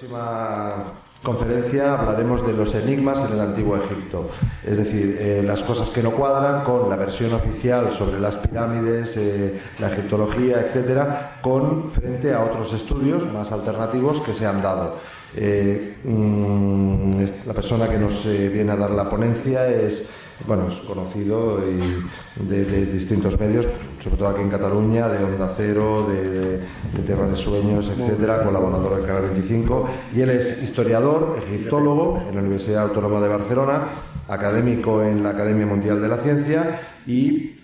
[0.00, 4.30] próxima conferencia hablaremos de los enigmas en el antiguo Egipto,
[4.64, 9.14] es decir, eh, las cosas que no cuadran con la versión oficial sobre las pirámides,
[9.18, 14.96] eh, la egiptología, etcétera, con frente a otros estudios más alternativos que se han dado.
[15.36, 20.10] Eh, mm, la persona que nos viene a dar la ponencia es
[20.46, 23.68] bueno, es conocido de, distintos medios,
[24.02, 26.60] sobre todo aquí en Cataluña, de Onda Cero, de,
[27.02, 29.88] Tierra de Sueños, etcétera, colaborador del Canal 25.
[30.14, 33.88] Y él es historiador, egiptólogo en la Universidad Autónoma de Barcelona,
[34.28, 37.56] académico en la Academia Mundial de la Ciencia y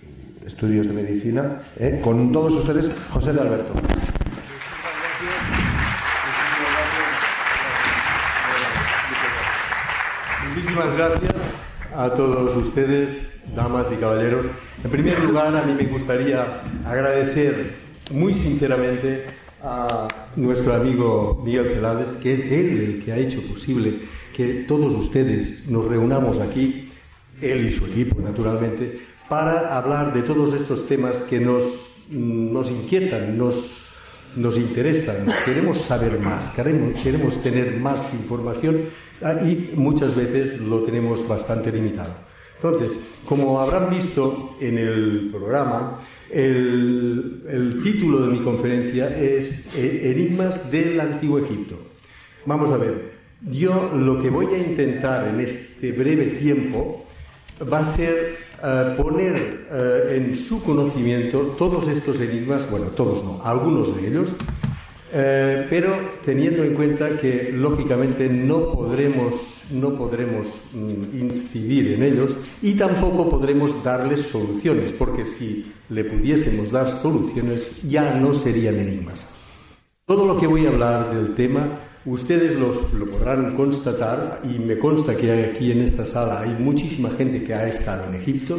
[0.45, 1.63] estudios de medicina.
[1.79, 2.01] ¿eh?
[2.03, 3.75] Con todos ustedes, José de Alberto.
[10.77, 11.35] Muchísimas gracias
[11.97, 13.09] a todos ustedes,
[13.55, 14.45] damas y caballeros.
[14.85, 17.77] En primer lugar, a mí me gustaría agradecer
[18.11, 19.25] muy sinceramente
[19.63, 24.01] a nuestro amigo Miguel Celades, que es él el que ha hecho posible
[24.35, 26.91] que todos ustedes nos reunamos aquí,
[27.41, 31.63] él y su equipo, naturalmente, para hablar de todos estos temas que nos,
[32.11, 33.76] nos inquietan, nos
[34.37, 38.85] nos interesan, queremos saber más, queremos, queremos tener más información
[39.23, 42.15] ah, y muchas veces lo tenemos bastante limitado.
[42.57, 46.01] Entonces, como habrán visto en el programa,
[46.31, 51.79] el, el título de mi conferencia es eh, Enigmas del Antiguo Egipto.
[52.47, 53.13] Vamos a ver,
[53.51, 57.06] yo lo que voy a intentar en este breve tiempo
[57.61, 63.41] va a ser eh, poner eh, en su conocimiento todos estos enigmas, bueno, todos no,
[63.43, 64.29] algunos de ellos,
[65.13, 69.35] eh, pero teniendo en cuenta que lógicamente no podremos,
[69.71, 76.71] no podremos mm, incidir en ellos y tampoco podremos darles soluciones, porque si le pudiésemos
[76.71, 79.29] dar soluciones ya no serían enigmas.
[80.05, 82.73] Todo lo que voy a hablar del tema Ustedes lo
[83.11, 87.67] podrán constatar, y me consta que aquí en esta sala hay muchísima gente que ha
[87.67, 88.57] estado en Egipto,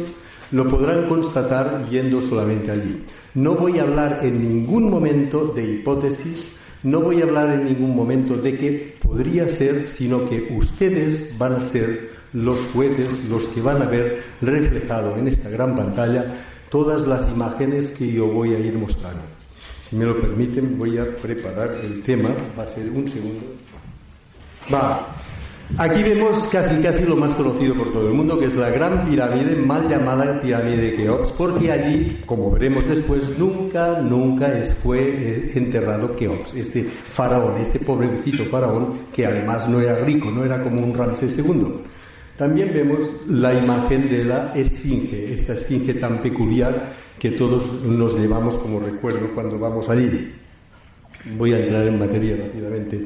[0.50, 3.04] lo podrán constatar yendo solamente allí.
[3.32, 6.50] No voy a hablar en ningún momento de hipótesis,
[6.82, 11.54] no voy a hablar en ningún momento de que podría ser, sino que ustedes van
[11.54, 16.26] a ser los jueces, los que van a ver reflejado en esta gran pantalla
[16.68, 19.22] todas las imágenes que yo voy a ir mostrando.
[19.88, 22.28] Si me lo permiten, voy a preparar el tema.
[22.58, 23.40] Va a ser un segundo.
[24.72, 25.14] Va.
[25.78, 29.06] Aquí vemos casi casi lo más conocido por todo el mundo, que es la gran
[29.06, 34.50] pirámide, mal llamada pirámide de Keops, porque allí, como veremos después, nunca, nunca
[34.82, 40.42] fue eh, enterrado Keops, este faraón, este pobrecito faraón, que además no era rico, no
[40.44, 41.82] era como un Ramsés II.
[42.38, 48.54] También vemos la imagen de la esfinge, esta esfinge tan peculiar que todos nos llevamos
[48.54, 50.32] como recuerdo cuando vamos allí.
[51.36, 53.04] Voy a entrar en materia rápidamente.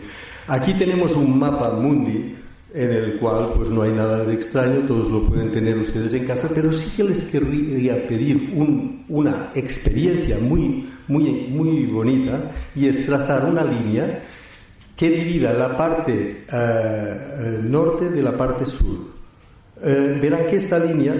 [0.48, 2.36] Aquí tenemos un mapa mundi
[2.74, 6.26] en el cual pues no hay nada de extraño, todos lo pueden tener ustedes en
[6.26, 8.54] casa, pero sí que les querría pedir
[9.08, 14.22] una experiencia muy, muy, muy bonita y es trazar una línea
[14.96, 19.12] que divida la parte eh, eh, norte de la parte sur.
[19.82, 21.14] Eh, verán que esta línea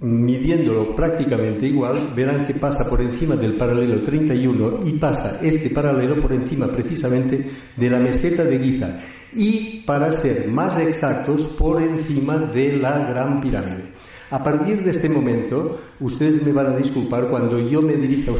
[0.00, 6.20] midiéndolo prácticamente igual, verán que pasa por encima del paralelo 31 y pasa este paralelo
[6.20, 8.98] por encima precisamente de la meseta de Giza
[9.32, 13.96] y, para ser más exactos, por encima de la Gran Pirámide.
[14.30, 18.32] A partir de este momento, ustedes me van a disculpar cuando yo me dirija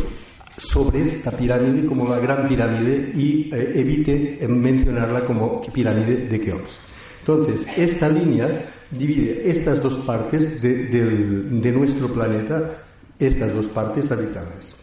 [0.58, 6.78] sobre esta pirámide como la Gran Pirámide y eh, evite mencionarla como pirámide de Keops.
[7.26, 12.84] Entonces, esta línea divide estas dos partes de, nuestro planeta,
[13.18, 14.76] estas dos partes habitables.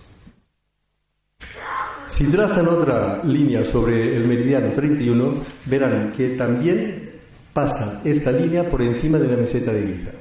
[2.05, 5.35] Si trazan otra línea sobre el meridiano 31,
[5.67, 7.13] verán que también
[7.53, 10.11] pasa esta línea por encima de la meseta de Giza.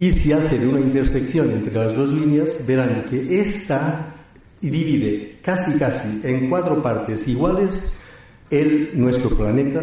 [0.00, 4.14] Y si hacen una intersección entre las dos líneas, verán que esta
[4.60, 8.00] divide casi casi en cuatro partes iguales
[8.50, 9.82] el, nuestro planeta,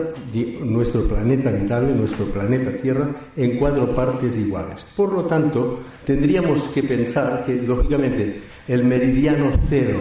[0.62, 4.86] nuestro planeta habitable, nuestro planeta Tierra, en cuatro partes iguales.
[4.96, 10.00] Por lo tanto, tendríamos que pensar que, lógicamente, el meridiano cero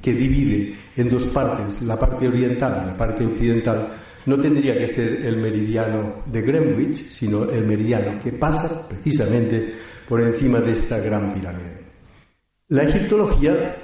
[0.00, 3.88] que divide en dos partes, la parte oriental y la parte occidental,
[4.26, 9.72] no tendría que ser el meridiano de Greenwich, sino el meridiano que pasa precisamente
[10.08, 11.75] por encima de esta gran pirámide.
[12.68, 13.76] La egiptología,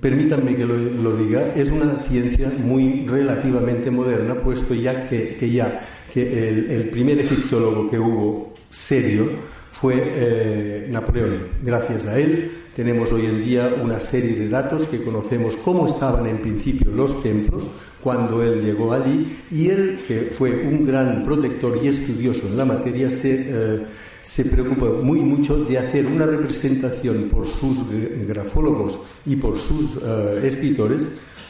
[0.00, 5.80] permítanme que lo, diga, es una ciencia muy relativamente moderna, puesto ya que, ya
[6.14, 9.28] que el, primer egiptólogo que hubo serio
[9.72, 11.48] fue eh, Napoleón.
[11.64, 16.26] Gracias a él tenemos hoy en día una serie de datos que conocemos cómo estaban
[16.26, 17.68] en principio los templos
[18.00, 22.64] cuando él llegó allí y él, que fue un gran protector y estudioso en la
[22.64, 23.80] materia, se, eh,
[24.28, 27.78] se preocupó muy mucho de hacer una representación por sus
[28.26, 31.08] grafólogos y por sus eh, escritores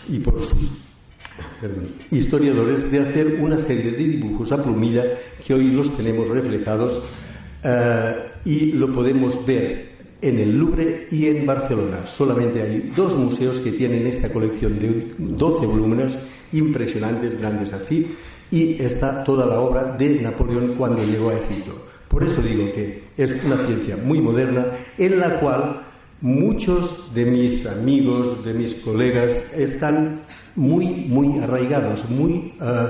[0.09, 0.71] y por sus
[2.13, 5.03] historiadores de hacer una serie de dibujos a plumilla
[5.45, 7.03] que hoy los tenemos reflejados
[7.65, 8.15] eh,
[8.45, 12.07] y lo podemos ver en el Louvre y en Barcelona.
[12.07, 16.17] Solamente hay dos museos que tienen esta colección de 12 volúmenes
[16.53, 18.15] impresionantes, grandes así,
[18.53, 21.88] y está toda la obra de Napoleón cuando llegó a Egipto.
[22.09, 24.67] Por eso digo que es una ciencia muy moderna
[24.97, 25.83] en la cual
[26.21, 30.21] muchos de mis amigos, de mis colegas, están
[30.57, 32.89] muy, muy arraigados, muy, eh,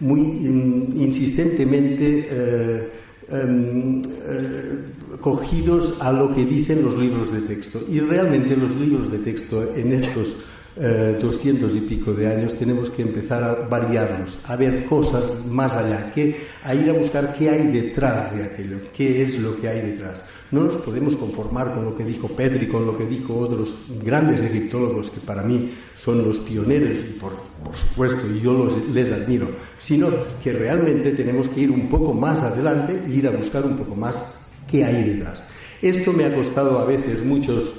[0.00, 2.88] muy insistentemente eh,
[3.30, 4.78] em, eh,
[5.20, 7.80] cogidos a lo que dicen los libros de texto.
[7.88, 10.36] Y realmente los libros de texto en estos
[10.80, 15.74] eh, doscientos y pico de años, tenemos que empezar a variarnos, a ver cosas más
[15.74, 19.68] allá, que, a ir a buscar qué hay detrás de aquello, qué es lo que
[19.68, 20.24] hay detrás.
[20.52, 24.40] No nos podemos conformar con lo que dijo Petri, con lo que dijo otros grandes
[24.42, 27.32] egiptólogos que para mí son los pioneros y por,
[27.64, 29.48] por supuesto yo los, les admiro,
[29.78, 30.10] sino
[30.42, 33.96] que realmente tenemos que ir un poco más adelante e ir a buscar un poco
[33.96, 35.44] más qué hay detrás.
[35.82, 37.74] Esto me ha costado a veces muchos,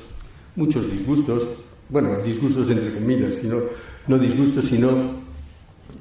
[0.55, 1.49] muchos disgustos,
[1.89, 3.57] bueno, disgustos entre comillas, sino,
[4.07, 4.89] no disgustos, sino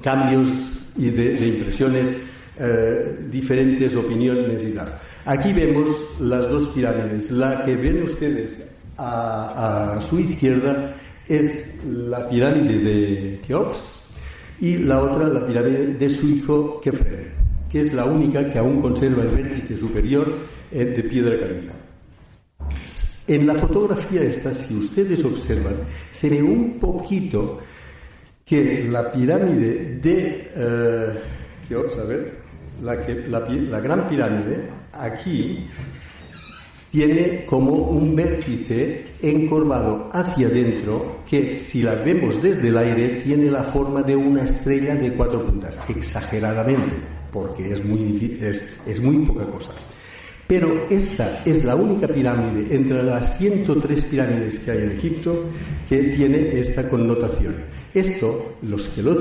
[0.01, 0.47] cambios
[0.95, 2.15] y de, impresiones,
[2.59, 4.93] eh, diferentes opiniones y tal.
[5.25, 5.89] Aquí vemos
[6.19, 7.31] las dos pirámides.
[7.31, 8.63] La que ven ustedes
[8.97, 10.95] a, su izquierda
[11.27, 14.11] es la pirámide de Keops
[14.59, 17.27] y la otra la pirámide de su hijo Kefren,
[17.69, 20.33] que es la única que aún conserva el vértice superior
[20.71, 21.73] eh, de piedra caliza.
[23.29, 25.75] En la fotografía esta, si ustedes observan,
[26.09, 27.59] se ve un poquito
[28.43, 30.51] que la pirámide de...
[30.55, 31.19] Eh,
[31.71, 32.39] a ver,
[32.81, 35.67] la, que, la, gran pirámide, aquí
[36.89, 43.51] tiene como un vértice encorvado hacia adentro que si la vemos desde el aire tiene
[43.51, 46.95] la forma de una estrella de cuatro puntas, exageradamente,
[47.31, 49.71] porque es muy, es, es muy poca cosa.
[50.49, 55.43] Pero esta es la única pirámide entre las 103 pirámides que hay en Egipto
[55.87, 57.53] que tiene esta connotación.
[57.93, 59.13] Esto, los que lo,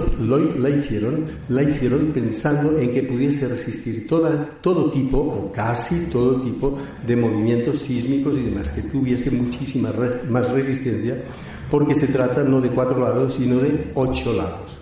[0.59, 6.79] la hicieron, la hicieron pensando en que pudiese resistir todo tipo, o casi todo tipo,
[7.07, 9.93] de movimientos sísmicos y demás, que tuviese muchísima
[10.31, 11.25] más resistencia,
[11.71, 14.78] porque se trata no de cuatro lados, sino de ocho lados.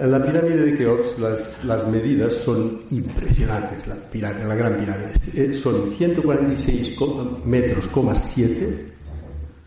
[0.00, 1.18] La pirámide de Keops
[1.64, 3.96] las, medidas son impresionantes, la,
[4.32, 5.12] la gran pirámide.
[5.34, 6.96] Eh, son 146
[7.44, 8.86] metros, 7,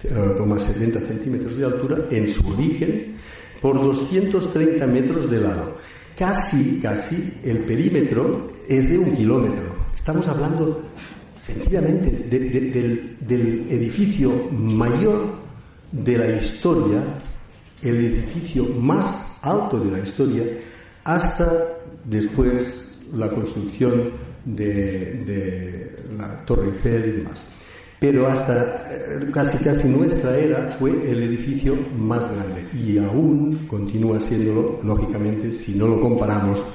[0.01, 3.17] 70 eh, centímetros de altura en su origen
[3.61, 5.75] por 230 metros de lado.
[6.17, 9.75] Casi, casi el perímetro es de un kilómetro.
[9.93, 10.81] Estamos hablando
[11.41, 15.41] sencillamente del, del edificio mayor
[15.91, 17.03] de la historia,
[17.81, 20.43] el edificio más alto de la historia
[21.03, 21.67] hasta
[22.05, 24.11] después la construcción
[24.45, 27.47] de, la Torre Eiffel y demás.
[27.99, 34.19] Pero hasta eh, casi casi nuestra era fue el edificio más grande y aún continúa
[34.19, 36.65] siéndolo, lógicamente, si no lo comparamos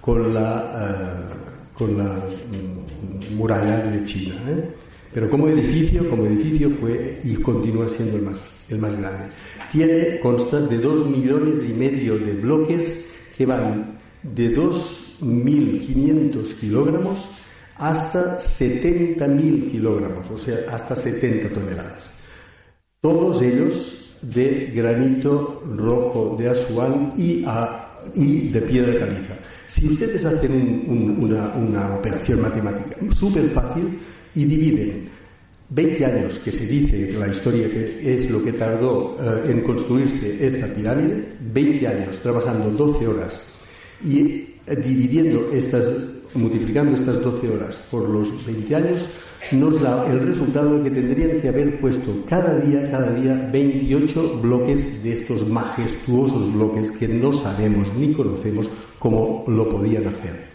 [0.00, 4.34] con la, eh, con mm, muralla de China.
[4.48, 4.74] ¿eh?
[5.14, 9.24] Pero como edificio, como edificio fue y continúa siendo el más, el más grande.
[9.72, 17.28] Tiene, consta de dos millones y medio de bloques que van de 2.500 kilogramos
[17.76, 22.12] hasta 70.000 kilogramos, o sea, hasta 70 toneladas.
[23.00, 27.42] Todos ellos de granito rojo de Asuán y,
[28.50, 29.34] de piedra caliza.
[29.68, 33.98] Si ustedes hacen una, una operación matemática súper fácil,
[34.34, 35.08] y dividen
[35.74, 40.46] 20 años, que se dice la historia que es lo que tardó eh, en construirse
[40.46, 43.44] esta pirámide, 20 años trabajando 12 horas
[44.04, 45.90] y eh, dividiendo estas,
[46.34, 49.08] multiplicando estas 12 horas por los 20 años,
[49.52, 54.40] nos da el resultado de que tendrían que haber puesto cada día, cada día, 28
[54.42, 60.52] bloques de estos majestuosos bloques que no sabemos ni conocemos cómo lo podían hacer.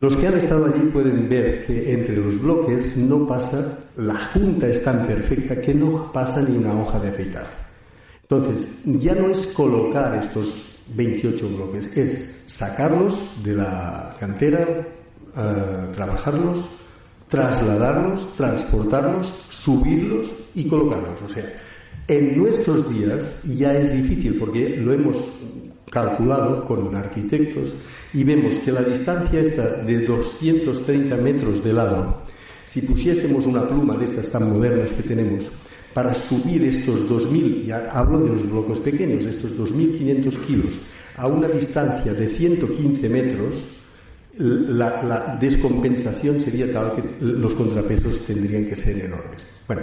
[0.00, 4.66] Los que han estado allí pueden ver que entre los bloques no pasa, la junta
[4.66, 7.46] es tan perfecta que no pasa ni una hoja de afeitar.
[8.22, 14.60] Entonces, ya no es colocar estos 28 bloques, es sacarlos de la cantera,
[15.36, 16.68] eh, trabajarlos,
[17.28, 21.22] trasladarlos, transportarlos, subirlos y colocarlos.
[21.22, 21.44] O sea,
[22.08, 25.16] en nuestros días ya es difícil porque lo hemos
[25.90, 27.74] calculado con arquitectos
[28.12, 32.22] y vemos que la distancia está de 230 metros de lado,
[32.66, 35.50] si pusiésemos una pluma de estas tan modernas que tenemos,
[35.92, 40.80] para subir estos 2.000, ya hablo de los bloques pequeños, estos 2.500 kilos,
[41.16, 43.84] a una distancia de 115 metros,
[44.38, 49.48] la, descompensación sería tal que los contrapesos tendrían que ser enormes.
[49.68, 49.82] Bueno,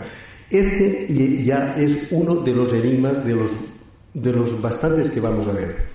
[0.49, 1.07] este
[1.45, 3.51] ya es uno de los enigmas de los,
[4.13, 5.90] de los bastantes que vamos a ver.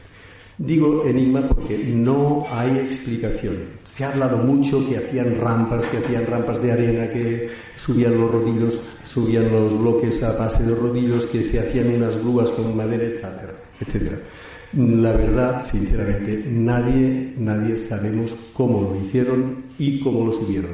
[0.59, 3.57] Digo enigma porque no hay explicación.
[3.85, 8.31] Se ha hablado mucho que hacían rampas, que hacían rampas de arena, que subían los
[8.31, 13.05] rodillos, subían los bloques a base de rodillos, que se hacían unas grúas con madera,
[13.05, 14.19] etcétera, etcétera.
[14.75, 20.71] La verdad, sinceramente, nadie, nadie sabemos cómo lo hicieron y cómo lo subieron.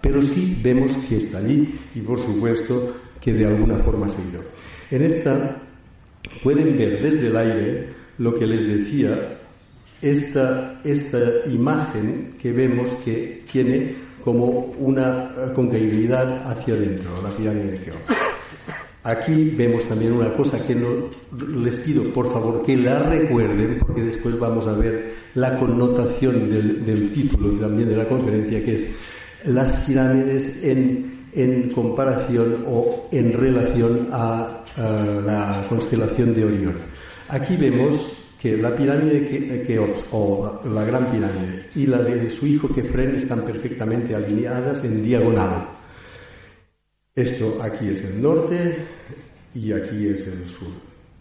[0.00, 4.42] pero sí vemos que está allí y, por supuesto, que de alguna forma se ido.
[4.92, 5.60] En esta
[6.42, 9.38] pueden ver desde el aire lo que les decía,
[10.00, 11.18] esta, esta
[11.50, 18.00] imagen que vemos que tiene como una concaibilidad hacia adentro, la pirámide de Keops.
[19.02, 20.76] Aquí vemos también una cosa que
[21.56, 27.12] les pido por favor que la recuerden porque después vamos a ver la connotación del,
[27.12, 28.86] título y también de la conferencia que es
[29.46, 34.62] las pirámides en, en comparación o en relación a
[35.26, 36.91] la constelación de Orión.
[37.32, 42.46] Aquí vemos que la pirámide de Keops, o la gran pirámide, y la de su
[42.46, 45.66] hijo Kefren están perfectamente alineadas en diagonal.
[47.14, 48.76] Esto aquí es el norte
[49.54, 50.74] y aquí es el sur.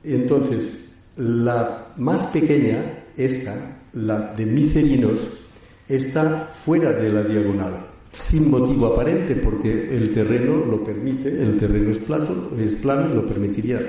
[0.04, 5.46] Entonces, la más pequeña, esta, la de Micerinos,
[5.88, 11.90] está fuera de la diagonal, sin motivo aparente, porque el terreno lo permite, el terreno
[11.90, 13.80] es plano, es plano y lo permitiría.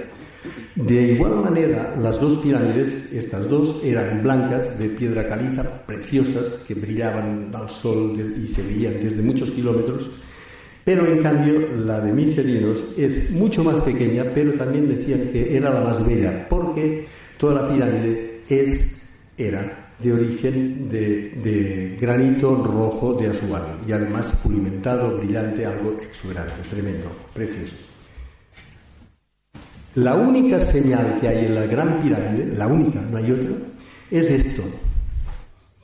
[0.75, 6.75] De igual manera, las dos pirámides, estas dos, eran blancas, de piedra caliza, preciosas, que
[6.75, 10.11] brillaban al sol y se veían desde muchos kilómetros,
[10.85, 15.73] pero en cambio la de Micelinos es mucho más pequeña, pero también decían que era
[15.73, 17.07] la más bella, porque
[17.39, 19.03] toda la pirámide es,
[19.37, 27.13] era de origen de, granito rojo de Asuán y además pulimentado, brillante, algo exuberante, tremendo,
[27.33, 27.92] precioso.
[29.95, 33.57] La única señal que hay en la Gran Pirámide, la única, no hay otra,
[34.11, 34.63] es esto,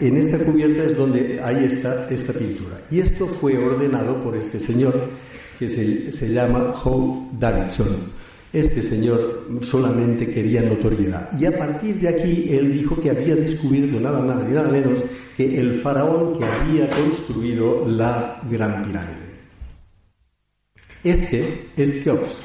[0.00, 2.80] en esta cubierta es donde hay esta, esta pintura.
[2.90, 5.10] Y esto fue ordenado por este señor
[5.58, 8.23] que se, se llama Howe Davidson.
[8.54, 11.28] Este señor solamente quería notoriedad.
[11.40, 15.00] Y a partir de aquí él dijo que había descubierto nada más y nada menos
[15.36, 19.34] que el faraón que había construido la gran pirámide.
[21.02, 22.38] Este es Keops,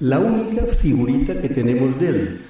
[0.00, 2.40] la única figurita que tenemos de él.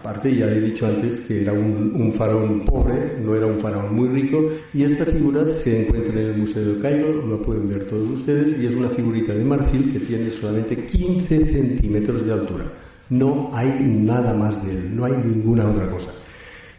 [0.00, 4.08] Aparte, ya he dicho antes que era un, faraón pobre, no era un faraón muy
[4.08, 8.08] rico, y esta figura se encuentra en el Museo de Cairo, lo pueden ver todos
[8.08, 12.64] ustedes, y es una figurita de marfil que tiene solamente 15 centímetros de altura.
[13.10, 16.12] No hay nada más de él, no hay ninguna otra cosa.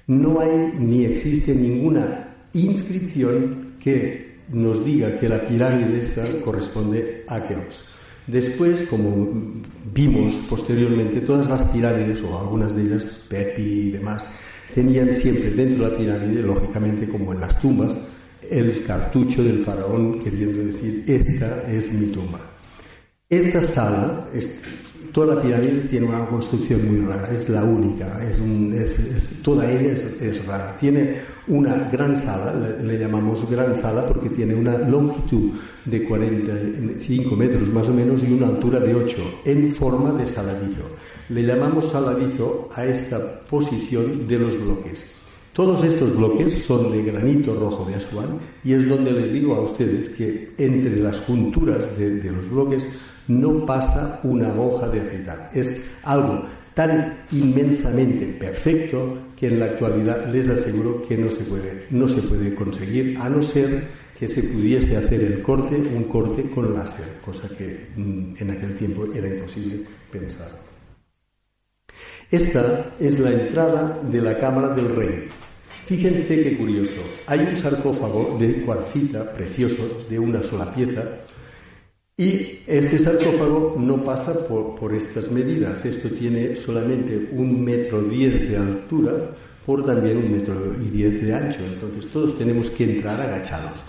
[0.08, 7.46] No hay ni existe ninguna inscripción que nos diga que la pirámide esta corresponde a
[7.46, 7.84] Keops.
[8.32, 9.28] Después, como
[9.92, 14.26] vimos posteriormente, todas las pirámides, o algunas de ellas, Pepi y demás,
[14.76, 17.98] tenían siempre dentro de la pirámide, lógicamente como en las tumbas,
[18.48, 22.40] el cartucho del faraón queriendo decir, esta es mi tumba.
[23.32, 24.28] Esta sala,
[25.14, 28.20] toda la pirámide tiene una construcción muy rara, es la única,
[29.44, 30.76] toda ella es, rara.
[30.80, 31.18] Tiene
[31.48, 35.52] una gran sala, le, llamamos gran sala porque tiene una longitud
[35.86, 40.90] de 45 metros más o menos y una altura de 8 en forma de saladizo.
[41.30, 45.20] Le llamamos saladizo a esta posición de los bloques.
[45.54, 49.62] Todos estos bloques son de granito rojo de Asuán y es donde les digo a
[49.62, 52.88] ustedes que entre las junturas de, los bloques
[53.30, 55.52] no pasa una hoja de afeitar.
[55.54, 56.44] Es algo
[56.74, 62.22] tan inmensamente perfecto que en la actualidad les aseguro que no se puede, no se
[62.22, 63.84] puede conseguir a no ser
[64.20, 68.76] que se pudiese hacer el corte, un corte con láser, cosa que mm, en aquel
[68.76, 70.50] tiempo era imposible pensar.
[72.30, 75.30] Esta es la entrada de la cámara del rey.
[75.86, 77.02] Fíjense qué curioso.
[77.28, 81.04] Hay un sarcófago de cuarcita precioso, de una sola pieza,
[82.20, 85.86] y este sarcófago no pasa por, estas medidas.
[85.86, 89.14] Esto tiene solamente un metro diez de altura
[89.66, 91.60] por también un metro y diez de ancho.
[91.64, 93.86] Entonces todos tenemos que entrar agachados.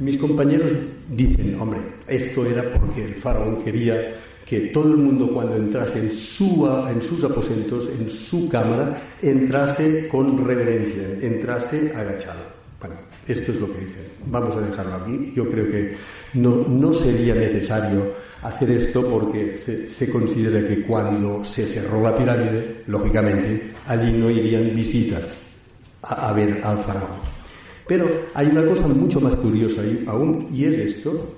[0.00, 0.70] Mis compañeros
[1.16, 6.12] dicen, hombre, esto era porque el faraón quería que todo el mundo cuando entrase en,
[6.12, 12.42] su, en sus aposentos, en su cámara, entrase con reverencia, entrase agachado.
[12.78, 14.04] Bueno, esto es lo que dicen.
[14.26, 15.32] Vamos a dejarlo aquí.
[15.34, 15.94] Yo creo que
[16.34, 22.82] no, no sería necesario hacer esto porque se, considera que cuando se cerró la pirámide,
[22.86, 25.40] lógicamente, allí no irían visitas
[26.02, 27.20] a, ver al faraón.
[27.86, 31.36] Pero hay una cosa mucho más curiosa aún, y es esto.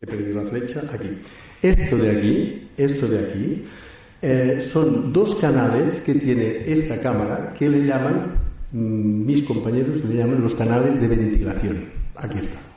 [0.00, 1.18] He perdido la flecha aquí.
[1.62, 3.64] Esto de aquí, esto de aquí,
[4.22, 8.34] eh, son dos canales que tiene esta cámara que le llaman,
[8.72, 11.84] mm, mis compañeros le llaman los canales de ventilación.
[12.16, 12.69] Aquí está.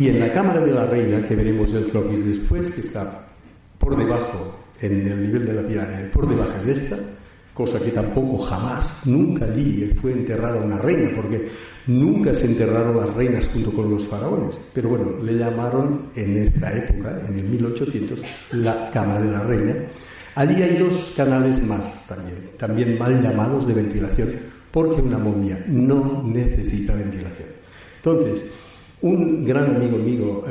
[0.00, 3.28] Y en la cámara de la reina, que veremos el croquis después, que está
[3.76, 6.96] por debajo, en el nivel de la pirámide, por debajo de esta,
[7.52, 11.50] cosa que tampoco jamás, nunca allí fue enterrada una reina, porque
[11.86, 14.58] nunca se enterraron las reinas junto con los faraones.
[14.72, 19.76] Pero bueno, le llamaron en esta época, en el 1800, la Cámara de la Reina.
[20.34, 24.30] Allí hay dos canales más también, también mal llamados de ventilación,
[24.70, 27.48] porque una momia no necesita ventilación.
[27.96, 28.46] Entonces,
[29.02, 30.42] un gran amigo mío,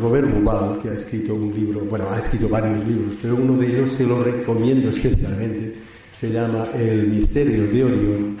[0.00, 3.66] Robert Bubal, que ha escrito un libro, bueno, ha escrito varios libros, pero uno de
[3.66, 5.74] ellos se lo recomiendo especialmente,
[6.10, 8.36] se llama El misterio de Orión.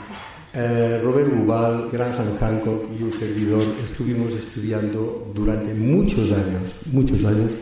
[0.54, 7.54] Eh, Robert Bubal, Graham Hancock y un servidor estuvimos estudiando durante muchos años, muchos años,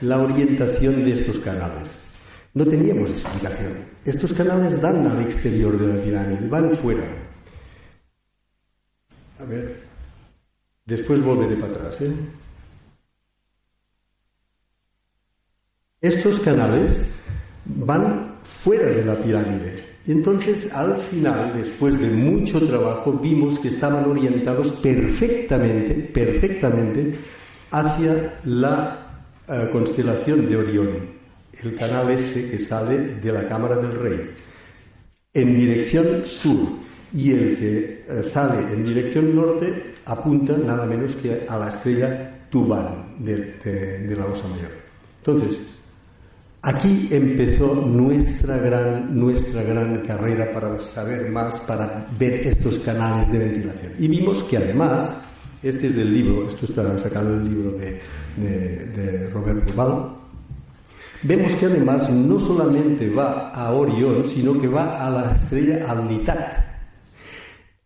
[0.00, 2.04] la orientación de estos canales.
[2.54, 3.72] No teníamos explicación.
[4.02, 7.04] Estos canales dan al exterior de la pirámide, van fuera.
[9.38, 9.87] A ver,
[10.88, 12.00] después volveré para atrás.
[12.00, 12.12] ¿eh?
[16.00, 17.20] Estos canales
[17.66, 19.84] van fuera de la pirámide.
[20.06, 27.14] Entonces, al final, después de mucho trabajo, vimos que estaban orientados perfectamente, perfectamente,
[27.70, 30.88] hacia la eh, constelación de Orión,
[31.62, 34.30] el canal este que sale de la Cámara del Rey,
[35.34, 41.46] en dirección sur, y el que eh, sale en dirección norte apunta nada menos que
[41.48, 44.70] a la estrella Tubán de, la Osa Mayor.
[45.18, 45.60] Entonces,
[46.62, 53.38] Aquí empezó nuestra gran, nuestra gran carrera para saber más, para ver estos canales de
[53.38, 53.92] ventilación.
[53.96, 55.08] Y vimos que además,
[55.62, 58.02] este es del libro, esto está sacado del libro de,
[58.36, 60.16] de, Robert Duval,
[61.22, 65.88] vemos que además no solamente va a Orión, sino que va a la estrella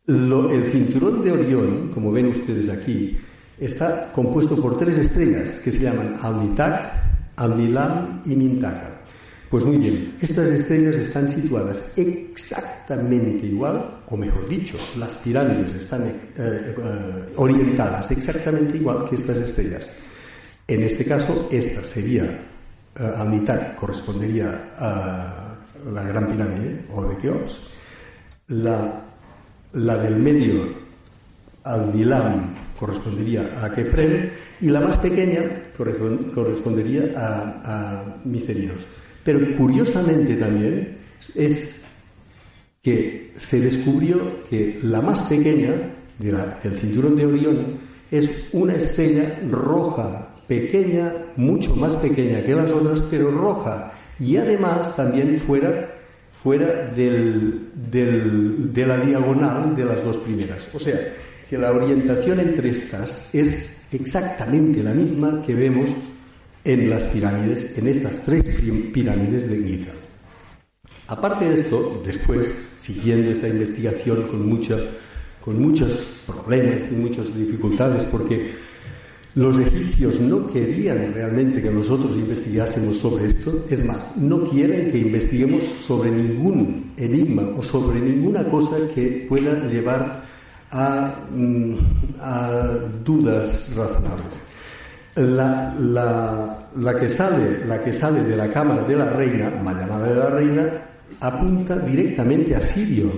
[0.09, 0.51] Alnitak.
[0.51, 3.19] el cinturón de Orión, como ven ustedes aquí,
[3.59, 9.03] está compuesto por tres estrellas que se llaman Alnitak, Aldilam y Mintaka.
[9.49, 16.07] Pues muy bien, estas estrellas están situadas exactamente igual, o mejor dicho, las pirámides están
[16.07, 19.93] eh, eh, orientadas exactamente igual que estas estrellas.
[20.67, 22.25] En este caso, esta sería,
[22.99, 25.59] uh, correspondería a
[25.93, 27.61] la Gran Pirámide o de Keops.
[28.49, 29.12] La,
[29.75, 30.69] la del medio,
[31.65, 35.63] al Nilam, correspondería a Kefren y la más pequeña
[36.35, 38.89] correspondería a, a Micerinos.
[39.25, 40.99] Pero curiosamente también
[41.35, 41.83] es
[42.83, 45.75] que se descubrió que la más pequeña
[46.19, 47.79] del cinturón de Orión
[48.11, 54.95] es una estrella roja, pequeña, mucho más pequeña que las otras, pero roja, y además
[54.95, 56.02] también fuera,
[56.42, 60.68] fuera del, de la diagonal de las dos primeras.
[60.73, 60.97] O sea,
[61.49, 65.90] que la orientación entre estas es exactamente la misma que vemos
[66.64, 68.47] en las pirámides, en estas tres
[68.92, 69.92] pirámides de Giza.
[71.09, 74.79] Aparte de esto, después, siguiendo esta investigación con, mucha,
[75.45, 78.53] con muchos problemas y muchas dificultades, porque
[79.35, 84.99] los egipcios no querían realmente que nosotros investigásemos sobre esto, es más, no quieren que
[84.99, 90.23] investiguemos sobre ningún enigma o sobre ninguna cosa que pueda llevar
[90.71, 91.77] a, mm,
[93.05, 94.42] dudas razonables.
[95.14, 95.75] La,
[96.75, 100.31] la, que sale, la que sale de la cámara de la reina, llamada de la
[100.31, 100.73] reina,
[101.21, 103.11] apunta directamente a Sirio.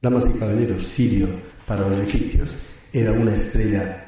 [0.00, 1.28] Damas y caballeros, Sirio
[1.66, 2.56] para los egipcios
[2.92, 3.99] era una estrella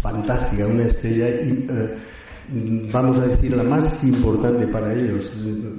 [0.00, 1.98] fantástica, una estrella, eh,
[2.92, 5.32] vamos a decir, la más importante para ellos,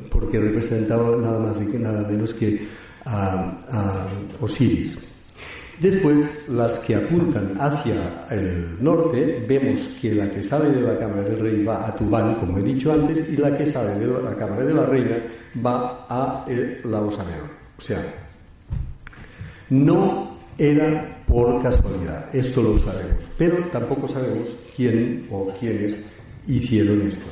[0.09, 2.67] porque representaba nada más y nada menos que
[3.05, 4.07] a,
[4.41, 4.97] Osiris.
[5.79, 11.23] Después, las que apuntan hacia el norte, vemos que la que sale de la Cámara
[11.23, 14.35] del Rey va a Tubán, como he dicho antes, y la que sale de la
[14.35, 15.17] Cámara de la Reina
[15.65, 16.45] va a
[16.83, 17.25] la Osa.
[17.77, 17.97] O sea,
[19.69, 25.99] no era por casualidad, esto lo sabemos, pero tampoco sabemos quién o quiénes
[26.47, 27.25] hicieron esto.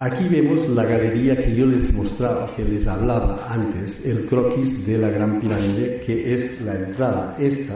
[0.00, 4.96] Aquí vemos la galería que yo les mostraba, que les hablaba antes, el croquis de
[4.96, 7.74] la Gran Pirámide, que es la entrada esta,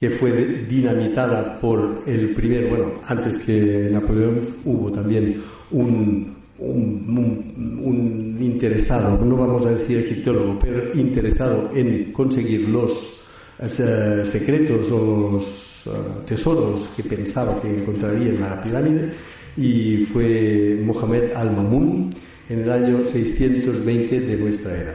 [0.00, 0.32] que fue
[0.68, 9.64] dinamitada por el primer, bueno, antes que Napoleón hubo también un, un interesado, no vamos
[9.64, 13.16] a decir egiptólogo, pero interesado en conseguir los
[13.58, 15.90] eh, secretos o los eh,
[16.26, 19.12] tesoros que pensaba que encontraría en la pirámide
[19.56, 22.14] y fue Mohamed al-Mamun
[22.48, 24.94] en el año 620 de nuestra era.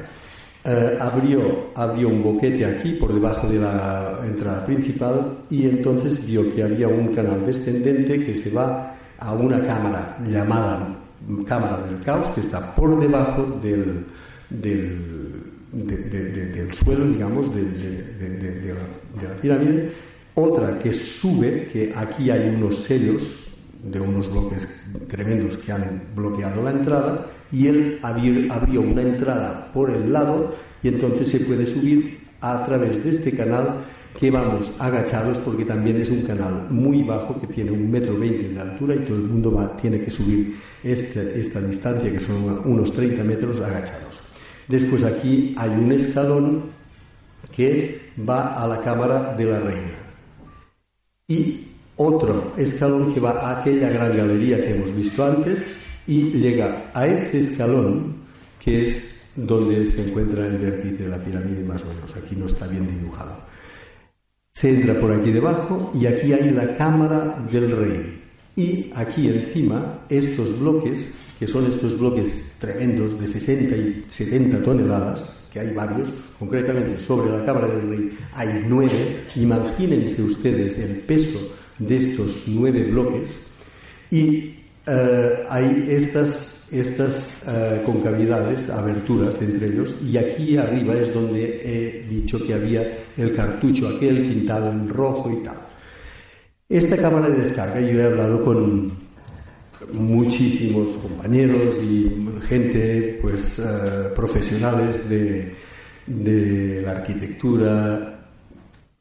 [0.63, 6.53] Eh, abrió, abrió un boquete aquí por debajo de la entrada principal y entonces vio
[6.53, 10.97] que había un canal descendente que se va a una cámara llamada
[11.47, 14.05] cámara del caos que está por debajo del,
[14.49, 15.20] del
[15.71, 18.75] del suelo, digamos, de,
[19.21, 19.91] la, pirámide.
[20.33, 23.51] Otra que sube, que aquí hay unos sellos
[23.83, 24.67] de unos bloques
[25.07, 30.87] tremendos que han bloqueado la entrada, y él abrió una entrada por el lado y
[30.87, 33.83] entonces se puede subir a través de este canal
[34.17, 38.49] que vamos agachados porque también es un canal muy bajo que tiene un metro veinte
[38.49, 42.91] de altura y todo el mundo tiene que subir este, esta distancia que son unos
[42.91, 44.20] 30 metros agachados.
[44.67, 46.63] Después aquí hay un escalón
[47.55, 49.97] que va a la cámara de la reina.
[51.27, 55.75] Y otro escalón que va a aquella gran galería que hemos visto antes
[56.07, 58.15] y llega a este escalón
[58.59, 62.15] que es donde se encuentra el vértice de la pirámide más o menos.
[62.15, 63.35] Aquí no está bien dibujado.
[64.51, 68.20] Se entra por aquí debajo y aquí hay la cámara del rey.
[68.55, 71.09] Y aquí encima estos bloques
[71.41, 77.35] que son estos bloques tremendos de 60 y 70 toneladas, que hay varios, concretamente sobre
[77.35, 81.39] la Cámara del Rey hay nueve, imagínense ustedes el peso
[81.79, 83.39] de estos nueve bloques,
[84.11, 84.53] y
[84.85, 92.07] eh, hay estas, estas eh, concavidades, aberturas entre ellos, y aquí arriba es donde he
[92.07, 95.70] dicho que había el cartucho aquel pintado en rojo y tal.
[96.71, 98.91] Esta cámara de descarga, yo he hablado con,
[99.91, 105.53] muchísimos compañeros y gente, pues, eh, profesionales de,
[106.83, 108.19] la arquitectura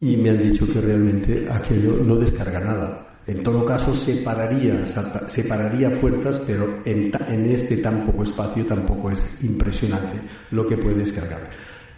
[0.00, 3.06] y me han dicho que realmente aquello no descarga nada.
[3.26, 4.84] En todo caso, separaría,
[5.28, 10.18] separaría fuerzas, pero en, en, este tan poco espacio tampoco es impresionante
[10.50, 11.40] lo que puede descargar.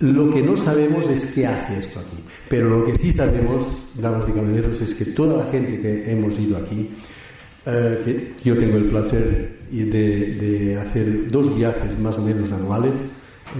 [0.02, 4.28] Lo que no sabemos es qué hace esto aquí, pero lo que sí sabemos, damas
[4.28, 6.90] y caballeros, es que toda la gente que hemos ido aquí
[7.64, 12.96] eh, yo tengo el placer de, hacer dos viajes más o menos anuales.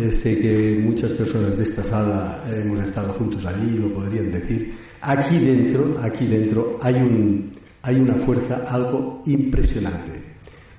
[0.01, 4.75] Eh, sé que muchas personas de esta sala hemos estado juntos allí, lo podrían decir.
[5.01, 7.53] Aquí dentro, aquí dentro hay, un,
[7.83, 10.21] hay una fuerza algo impresionante,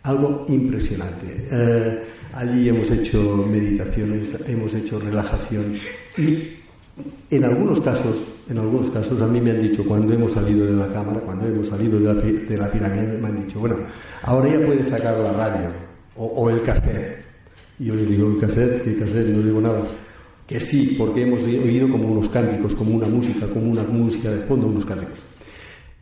[0.03, 1.47] algo impresionante.
[1.51, 5.75] Eh, Allí hemos hecho meditaciones, hemos hecho relajación
[6.17, 6.63] y
[7.29, 10.73] en algunos casos, en algunos casos a mí me han dicho cuando hemos salido de
[10.73, 13.77] la cámara, cuando hemos salido de la, de la pirámide, me han dicho, bueno,
[14.23, 15.69] ahora ya puedes sacar la radio
[16.15, 17.23] o, el cassette.
[17.79, 19.27] Y yo les digo, el cassette, ¿qué cassette?
[19.27, 19.83] No digo nada.
[20.45, 24.41] Que sí, porque hemos oído como unos cánticos, como una música, como una música de
[24.41, 25.19] fondo, unos cánticos.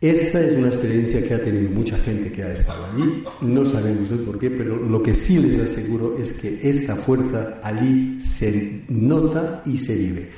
[0.01, 3.23] Esta es una experiencia que ha tenido mucha gente que ha estado allí.
[3.41, 7.59] No sabemos el por qué, pero lo que sí les aseguro es que esta fuerza
[7.61, 10.29] allí se nota y se vive.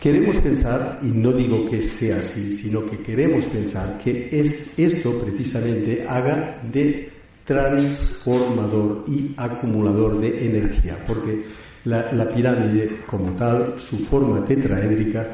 [0.00, 4.28] Queremos pensar, y no digo que sea así, sino que queremos pensar que
[4.76, 7.10] esto precisamente haga de
[7.44, 11.44] transformador y acumulador de energía, porque
[11.84, 15.28] la, la pirámide como tal, su forma tetraédrica,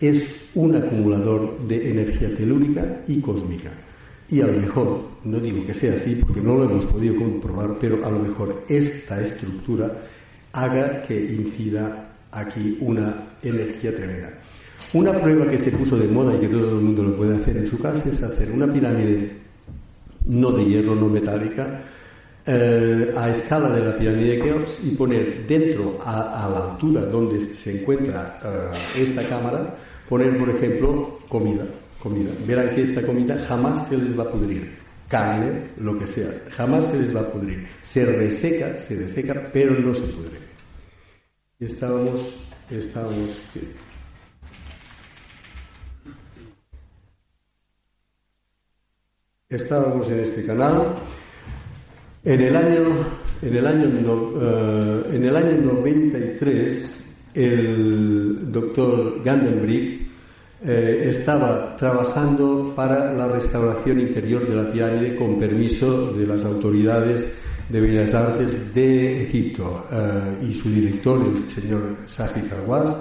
[0.00, 3.70] es un acumulador de energía telúrica y cósmica.
[4.28, 7.78] Y a lo mejor, no digo que sea así porque no lo hemos podido comprobar,
[7.80, 9.92] pero a lo mejor esta estructura
[10.52, 14.30] haga que incida aquí una energía tremenda.
[14.94, 17.56] Una prueba que se puso de moda y que todo el mundo lo puede hacer
[17.56, 19.42] en su casa es hacer una pirámide
[20.26, 21.80] no de hierro, no metálica,
[22.44, 27.40] eh, a escala de la pirámide de Keops y poner dentro, a, la altura donde
[27.40, 29.76] se encuentra eh, esta cámara,
[30.12, 31.64] poner, por ejemplo, comida,
[31.98, 32.32] comida.
[32.46, 34.76] Verán que esta comida jamás se les va a pudrir.
[35.08, 37.66] Carne, lo que sea, jamás se les va a pudrir.
[37.82, 40.36] Se reseca, se deseca, pero no se pudre.
[41.58, 43.40] Estábamos, estábamos,
[49.48, 50.94] estábamos en este canal.
[52.22, 53.06] En el año,
[53.40, 53.86] en el año,
[54.42, 60.01] eh, en el año 93, el doctor Gandenbrick
[60.64, 67.26] eh, estaba trabajando para la restauración interior de la pirámide con permiso de las autoridades
[67.68, 72.94] de Bellas Artes de Egipto eh, y su director, el señor Safi Karwas,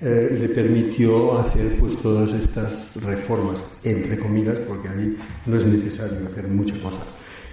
[0.00, 6.26] eh, le permitió hacer pues todas estas reformas, entre comillas, porque allí no es necesario
[6.28, 7.00] hacer mucha cosa.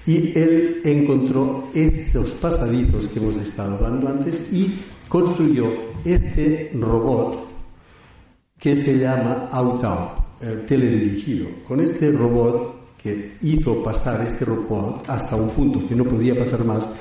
[0.05, 5.71] Y él encontró estos pasadizos que hemos estado hablando antes y construyó
[6.05, 7.48] este robot
[8.59, 11.47] que se llama Autao, el teledirigido.
[11.67, 16.65] Con este robot que hizo pasar este robot hasta un punto que no podía pasar
[16.65, 16.91] más,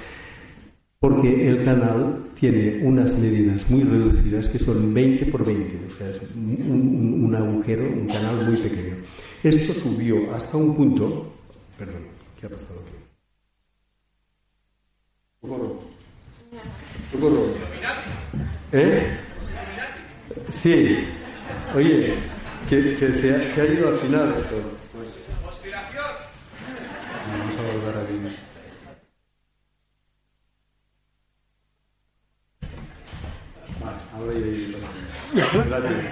[1.01, 6.09] porque el canal tiene unas medidas muy reducidas que son 20 por 20, o sea,
[6.09, 8.97] es un, agujero, un canal muy pequeño.
[9.43, 11.33] Esto subió hasta un punto,
[11.77, 12.03] perdón,
[12.39, 12.93] ¿qué ha pasado aquí?
[15.41, 15.81] Socorro.
[17.13, 17.45] Socorro.
[18.73, 19.17] ¿Eh?
[20.51, 20.99] Sí.
[21.75, 22.15] Oye,
[22.69, 24.57] que, se, ha, se, ha, ido al final esto.
[25.45, 26.05] Conspiración.
[27.31, 28.49] Vamos a volver a vivir.
[35.69, 36.05] Gracias.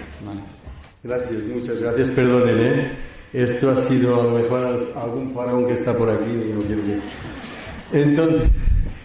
[1.02, 2.10] Gracias, muchas gracias.
[2.10, 2.96] Perdonen, ¿eh?
[3.32, 6.82] Esto ha sido a lo mejor algún faraón que está por aquí y no quiero
[6.82, 7.98] que...
[8.00, 8.50] Entonces,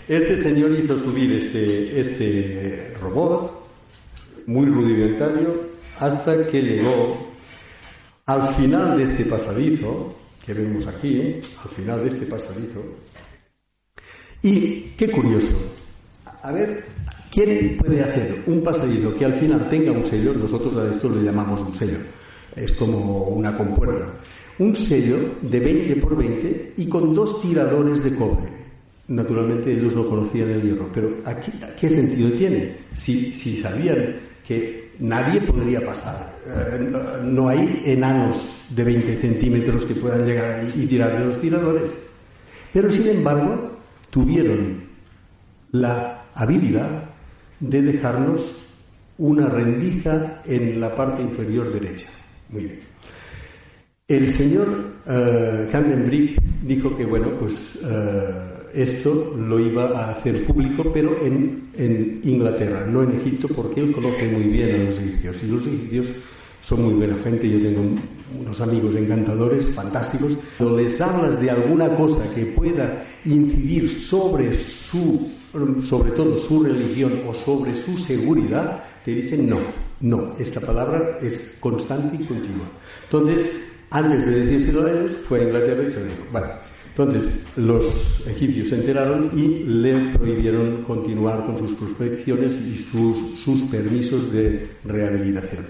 [0.08, 3.68] este señor hizo subir este, este robot,
[4.46, 5.71] muy rudimentario,
[6.02, 7.18] hasta que llegó
[8.26, 10.14] al final de este pasadizo,
[10.46, 11.42] que vemos aquí, ¿eh?
[11.64, 12.84] al final de este pasadizo.
[14.42, 15.52] Y qué curioso.
[16.44, 16.84] A ver,
[17.32, 20.34] ¿Quién puede hacer un pasadizo que al final tenga un sello?
[20.34, 21.98] Nosotros a esto le llamamos un sello.
[22.54, 24.12] Es como una compuerta.
[24.60, 28.50] Un sello de 20 por 20 y con dos tiradores de cobre.
[29.08, 32.76] Naturalmente ellos no conocían el hierro, pero aquí, ¿qué sentido tiene?
[32.92, 33.98] Si, si sabían
[34.46, 36.92] que nadie podría pasar, eh,
[37.24, 41.92] no, hay enanos de 20 centímetros que puedan llegar y tirar de los tiradores.
[42.74, 43.78] Pero sin embargo,
[44.10, 44.84] tuvieron
[45.72, 47.06] la habilidad
[47.60, 48.56] de dejarnos
[49.18, 52.08] una rendiza en la parte inferior derecha.
[52.50, 52.80] Muy bien.
[54.08, 54.68] El señor
[55.06, 61.70] uh, dijo que, bueno, pues eh, esto lo iba a hacer público, pero en,
[62.24, 65.38] Inglaterra, no en Egipto, porque él conoce muy bien a los egipcios.
[65.44, 66.08] Y los egipcios
[66.62, 67.50] son muy buena gente.
[67.50, 67.82] Yo tengo
[68.40, 70.38] unos amigos encantadores, fantásticos.
[70.58, 75.32] Cuando les hablas de alguna cosa que pueda incidir sobre su
[75.84, 79.60] sobre todo su religión o sobre su seguridad, te dicen no,
[80.00, 82.68] no, esta palabra es constante y continua.
[83.04, 83.50] Entonces,
[83.90, 86.26] antes de decírselo a ellos, fue a Inglaterra y se lo dijo.
[86.32, 86.48] Bueno,
[86.92, 93.64] entonces los egipcios se enteraron y le prohibieron continuar con sus prospecciones y sus, sus
[93.64, 95.66] permisos de rehabilitación.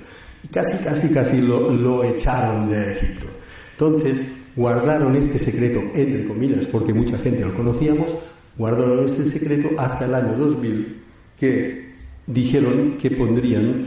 [0.52, 3.28] Casi, casi, casi lo, lo echaron de Egipto.
[3.74, 4.24] Entonces,
[4.56, 8.18] guardaron este secreto, entre comillas, porque mucha gente lo conocíamos,
[8.58, 11.04] guardaron este secreto hasta el año 2000,
[11.40, 11.92] que
[12.26, 13.86] dijeron que pondrían,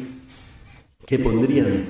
[1.05, 1.85] que pondrían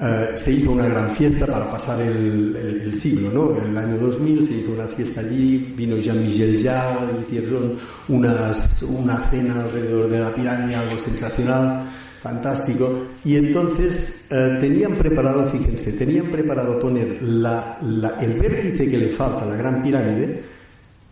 [0.00, 3.60] eh, se hizo una gran fiesta para pasar el, siglo, ¿no?
[3.60, 7.74] El año 2000 se hizo una fiesta allí, vino Jean-Michel Jarre, hicieron
[8.08, 11.90] unas, una cena alrededor de la pirámide, algo sensacional,
[12.22, 19.42] fantástico, y entonces eh, tenían preparado, fíjense, tenían preparado poner el vértice que le falta
[19.42, 20.42] a la gran pirámide,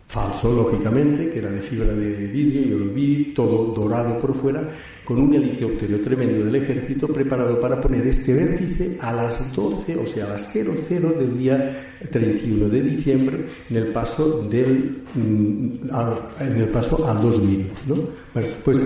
[0.07, 4.69] falso lógicamente, que era de fibra de vidrio, yo lo vi, todo dorado por fuera,
[5.03, 10.05] con un helicóptero tremendo del ejército preparado para poner este vértice a las 12, o
[10.05, 15.89] sea, a las 00 del día 31 de diciembre en el paso del mm,
[16.39, 17.95] en el paso al 2000, ¿no?
[18.33, 18.81] Bueno, pues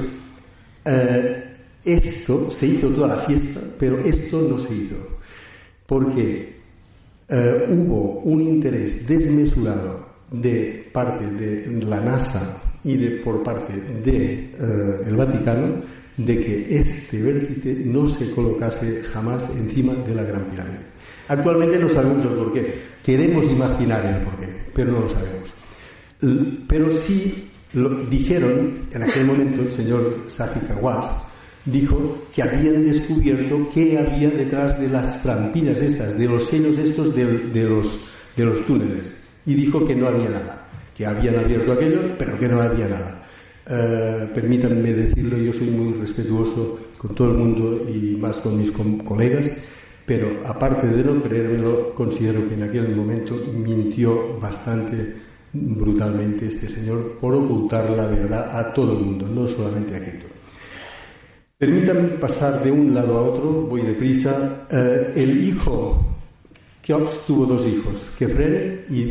[0.86, 1.54] eh,
[1.86, 4.96] esto se hizo toda la fiesta, pero esto no se hizo
[5.86, 6.56] porque
[7.28, 14.04] eh, hubo un interés desmesurado de parte de la NASA y de, por parte del
[14.04, 15.76] de, eh, Vaticano
[16.18, 20.86] de que este vértice no se colocase jamás encima de la Gran Pirámide.
[21.28, 22.82] Actualmente no sabemos el porqué.
[23.04, 25.54] Queremos imaginar el porqué, pero no lo sabemos.
[26.68, 31.16] Pero sí lo dijeron en aquel momento el señor Saji Kawas
[31.66, 37.16] dijo que habían descubierto qué había detrás de las trampinas estas, de los senos estos
[37.16, 42.02] de los, de los túneles y dijo que no había nada, que habían abierto aquello,
[42.18, 43.28] pero que no había nada.
[43.70, 48.72] Eh, permítanme decirlo, yo soy muy respetuoso con todo el mundo y más con mis
[48.72, 49.52] colegas,
[50.06, 55.16] pero aparte de no creérmelo, considero que en aquel momento mintió bastante
[55.54, 60.28] brutalmente este señor por ocultar la verdad a todo el mundo, no solamente a Egipto.
[61.58, 64.66] Permítanme pasar de un lado a otro, voy deprisa.
[64.72, 66.11] Eh, el hijo
[66.82, 69.04] Keops tuvo dos hijos, Kefren y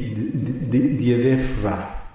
[0.72, 2.12] Diedef-Ra.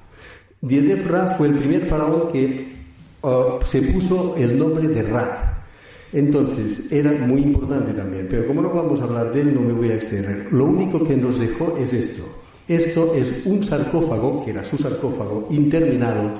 [0.61, 2.75] Diedef-Ra fue el primer faraón que
[3.21, 5.63] uh, se puso el nombre de Ra.
[6.11, 9.73] Entonces, era muy importante también, pero como no vamos a hablar de él, no me
[9.73, 10.47] voy a extender.
[10.51, 12.23] Lo único que nos dejó es esto.
[12.67, 16.31] Esto es un sarcófago, que era su sarcófago, interminado,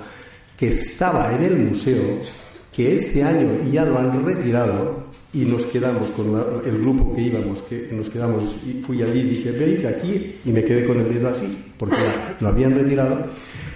[0.58, 2.20] que estaba en el museo,
[2.72, 5.05] que este año ya lo han retirado,
[5.36, 6.28] y nos quedamos con
[6.66, 10.52] el grupo que íbamos, que nos quedamos, y fui allí y dije, veis aquí, y
[10.54, 11.98] me quedé con el dedo así, porque
[12.40, 13.28] lo habían retirado,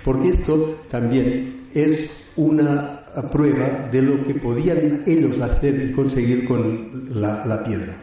[0.05, 7.09] porque esto también es una prueba de lo que podían ellos hacer y conseguir con
[7.13, 7.97] la, la piedra.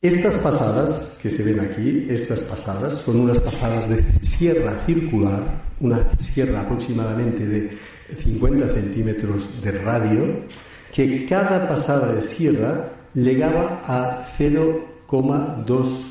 [0.00, 5.42] Estas pasadas que se ven aquí, estas pasadas, son unas pasadas de sierra circular,
[5.80, 7.76] una sierra aproximadamente de
[8.16, 10.24] 50 centímetros de radio,
[10.92, 16.10] que cada pasada de sierra llegaba a 0,2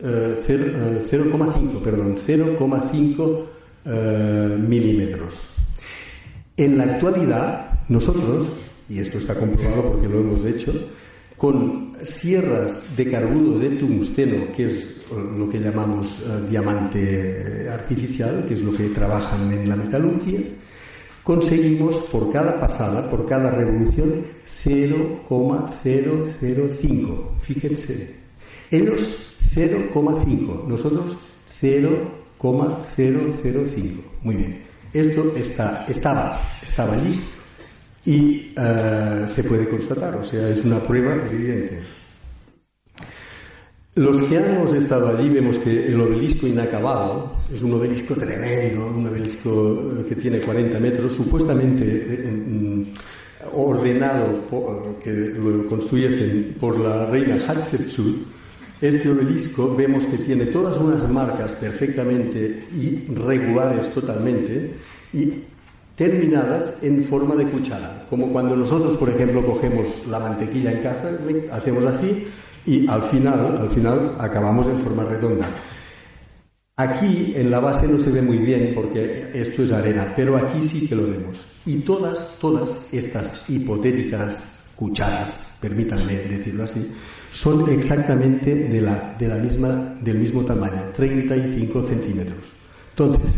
[0.02, 3.44] eh, eh, perdón 0,5
[3.84, 5.48] eh, milímetros.
[6.56, 8.56] En la actualidad nosotros
[8.88, 10.72] y esto está comprobado porque lo hemos hecho
[11.36, 14.96] con sierras de carburo de tungsteno, que es
[15.38, 20.40] lo que llamamos diamante artificial, que es lo que trabajan en la metalurgia,
[21.24, 24.26] conseguimos por cada pasada, por cada revolución,
[24.62, 27.32] 0,005.
[27.42, 28.14] Fíjense.
[28.70, 31.18] Ellos 0,5, nosotros
[31.60, 34.02] 0,005.
[34.22, 34.62] Muy bien.
[34.92, 37.20] Esto está, estaba, estaba allí
[38.04, 41.80] y eh, se puede constatar, o sea, es una prueba evidente.
[43.96, 49.04] Los que hemos estado allí vemos que el obelisco inacabado es un obelisco tremendo, un
[49.04, 52.84] obelisco eh, que tiene 40 metros, supuestamente eh, mm,
[53.52, 54.44] ordenado,
[55.02, 58.28] que lo construyesen por la reina Hatshepsut.
[58.80, 64.72] Este obelisco vemos que tiene todas unas marcas perfectamente irregulares totalmente
[65.12, 65.32] y
[65.96, 71.10] terminadas en forma de cuchara, como cuando nosotros, por ejemplo, cogemos la mantequilla en casa,
[71.50, 72.28] hacemos así
[72.66, 75.48] y al final, al final acabamos en forma redonda.
[76.76, 80.62] Aquí en la base no se ve muy bien porque esto es arena, pero aquí
[80.62, 81.46] sí que lo vemos.
[81.66, 86.90] Y todas, todas estas hipotéticas cucharas, permítanme decirlo así,
[87.30, 92.52] son exactamente de la, de la misma, del mismo tamaño, 35 centímetros.
[92.90, 93.36] Entonces,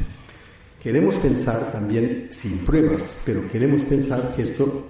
[0.80, 4.86] queremos pensar también, sin pruebas, pero queremos pensar que esto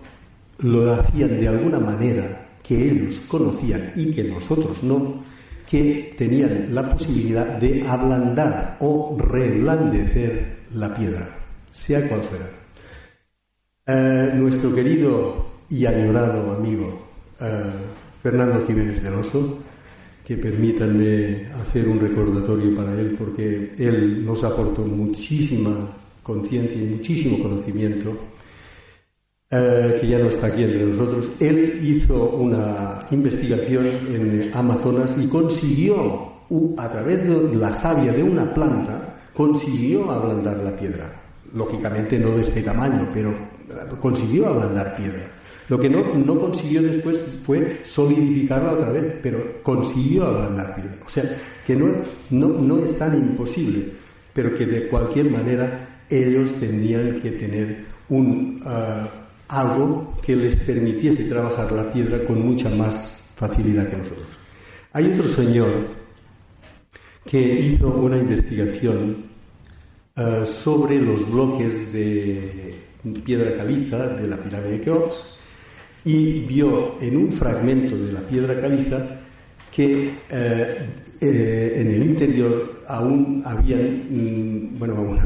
[0.59, 5.25] lo hacían de alguna manera que ellos conocían y que nosotros no,
[5.69, 11.29] que tenían la posibilidad de ablandar o reblandecer la piedra,
[11.73, 12.51] sea cual fuera.
[13.87, 17.09] Eh, nuestro querido y añorado amigo
[17.41, 17.47] eh,
[18.23, 19.59] Fernando Jiménez del Oso,
[20.25, 25.91] que permítanme hacer un recordatorio para él, porque él nos aportó muchísima
[26.23, 28.17] conciencia y muchísimo conocimiento,
[29.55, 35.29] eh, que ya no está aquí entre nosotros, él hizo una investigación en Amazonas y
[35.29, 36.33] consiguió,
[36.79, 41.13] a través de la savia de una planta, consiguió ablandar la piedra.
[41.55, 43.35] Lógicamente no de este tamaño, pero
[44.01, 45.23] consiguió ablandar piedra.
[45.69, 50.97] Lo que no, no consiguió después fue solidificarla otra vez, pero consiguió ablandar piedra.
[51.07, 51.25] O sea,
[51.67, 51.89] que no,
[52.31, 53.93] no, no es tan imposible,
[54.33, 59.09] pero que de cualquier manera ellos tenían que tener un, ah,
[59.53, 64.27] algo que les permitiese trabajar la piedra con mucha más facilidad que nosotros.
[64.95, 65.89] Hay otro señor
[67.27, 69.25] que hizo una investigación
[70.17, 72.77] ah, sobre los bloques de
[73.25, 75.39] piedra caliza de la pirámide de Keops
[76.05, 79.05] y vio en un fragmento de la piedra caliza
[79.71, 80.87] que eh,
[81.21, 85.17] eh, en el interior aún habían, mm, bueno,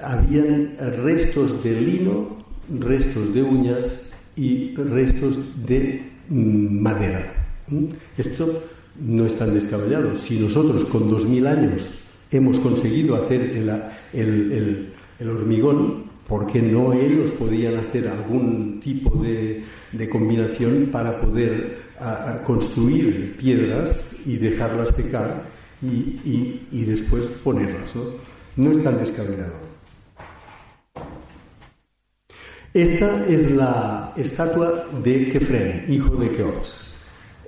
[0.00, 2.37] habían, restos de lino,
[2.68, 7.32] restos de uñas y restos de mm, madera.
[7.68, 7.84] ¿Mm?
[8.16, 8.62] Esto
[9.00, 10.14] no es tan descabellado.
[10.16, 13.40] Si nosotros con dos mil años hemos conseguido hacer
[14.12, 19.62] el, hormigón, ¿por qué no ellos podían hacer algún tipo de,
[19.92, 21.88] de combinación para poder
[22.44, 25.42] construir piedras y dejarlas secar
[25.82, 27.94] y, y, después ponerlas.
[27.94, 28.02] ¿no?
[28.56, 29.67] no es tan descabellado.
[32.74, 36.92] Esta es la estatua de Kefren, hijo de Keops,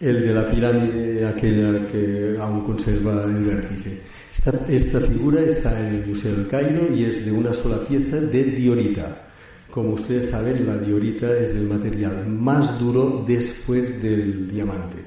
[0.01, 4.01] el de la pirámide aquella que aún conserva el vértice.
[4.33, 8.17] Esta, esta, figura está en el Museo del Cairo y es de una sola pieza
[8.17, 9.29] de diorita.
[9.71, 15.05] Como ustedes saben, la diorita es el material más duro después del diamante.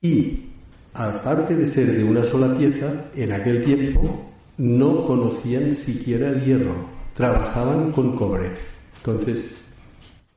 [0.00, 0.46] Y,
[0.94, 6.88] aparte de ser de una sola pieza, en aquel tiempo no conocían siquiera el hierro,
[7.14, 8.73] trabajaban con cobre.
[9.06, 9.48] Entonces,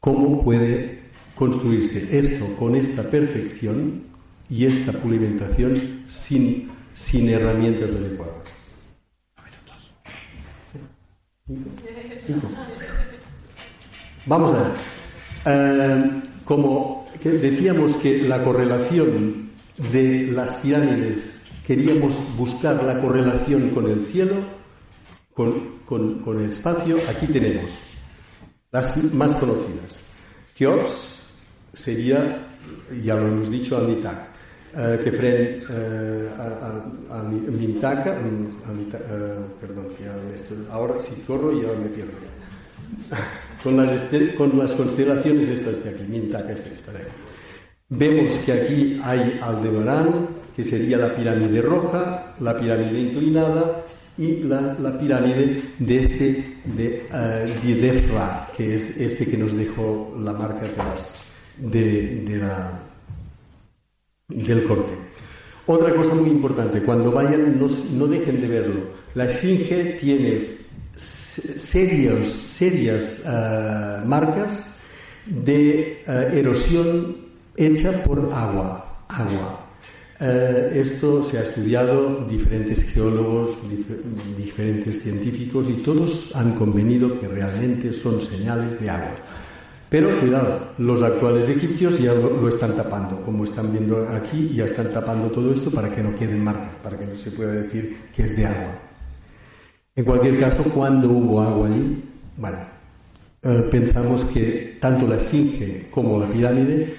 [0.02, 1.00] ¿cómo puede
[1.36, 4.04] construirse esto con esta perfección
[4.50, 8.54] y esta pulimentación sin, sin herramientas adecuadas?
[14.26, 14.72] Vamos a ver.
[15.46, 19.50] Eh, como decíamos que la correlación
[19.94, 24.36] de las pirámides, queríamos buscar la correlación con el cielo,
[25.34, 27.97] con, el espacio, aquí tenemos
[28.72, 30.00] las más conocidas.
[30.56, 31.30] Keops
[31.74, 32.48] sería,
[33.04, 34.38] ya lo hemos dicho, Anitak.
[34.74, 38.16] Uh, que frente uh, a, Mintaka,
[39.60, 39.88] perdón,
[40.70, 42.12] ahora si corro ya me pierdo
[43.64, 44.04] con las,
[44.38, 47.12] con las constelaciones estas de aquí, Mintaka es esta de aquí.
[47.90, 53.86] Vemos que aquí hay Aldebarán, que sería la pirámide roja, la pirámide inclinada
[54.18, 60.66] y la, pirámide de este de uh, que es este que nos dejó la marca
[61.58, 62.80] de, de, la,
[64.28, 64.94] del corte.
[65.68, 68.82] Otra cosa muy importante, cuando vayan no, no dejen de verlo.
[69.14, 70.46] La esfinge tiene
[70.96, 74.80] serios, serias uh, marcas
[75.26, 77.18] de uh, erosión
[77.56, 79.04] hecha por agua.
[79.10, 79.67] agua.
[80.20, 83.86] Uh, esto se ha estudiado diferentes geólogos, dif
[84.36, 89.16] diferentes científicos y todos han convenido que realmente son señales de agua.
[89.90, 94.66] Pero cuidado, los actuales egipcios ya lo, lo, están tapando, como están viendo aquí, ya
[94.66, 97.98] están tapando todo esto para que no queden marcas, para que no se pueda decir
[98.12, 98.80] que es de agua.
[99.96, 102.04] En cualquier caso, cuando hubo agua allí,
[102.38, 102.58] bueno,
[103.44, 106.92] eh, pensamos que tanto la esfinge como la pirámide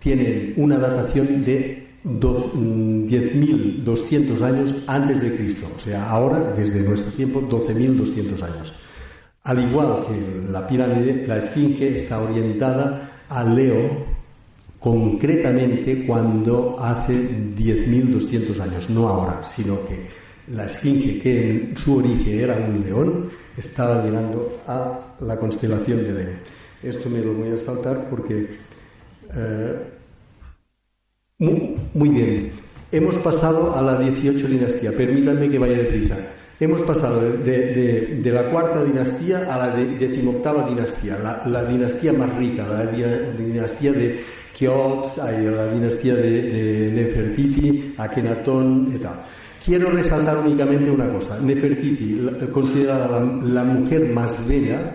[0.00, 7.12] tienen una datación de 10.200 mm, años antes de Cristo, o sea, ahora, desde nuestro
[7.12, 8.72] tiempo, 12.200 años.
[9.44, 14.06] Al igual que la pirámide, la esfinge está orientada a Leo
[14.78, 20.06] concretamente cuando hace 10.200 años, no ahora, sino que
[20.52, 26.12] la esfinge, que en su origen era un león, estaba mirando a la constelación de
[26.12, 26.36] Leo.
[26.82, 28.68] Esto me lo voy a saltar porque...
[29.34, 29.97] Eh,
[31.40, 32.50] muy, bien.
[32.90, 34.90] Hemos pasado a la 18 dinastía.
[34.90, 36.16] Permítanme que vaya deprisa.
[36.58, 41.16] Hemos pasado de, la cuarta dinastía a la decimoctava dinastía,
[41.46, 44.20] la, dinastía más rica, la dinastía de
[44.58, 49.22] Keops, la dinastía de, Nefertiti, Akenatón y tal.
[49.64, 51.38] Quiero resaltar únicamente una cosa.
[51.38, 52.20] Nefertiti,
[52.52, 54.92] considerada la, mujer más bella,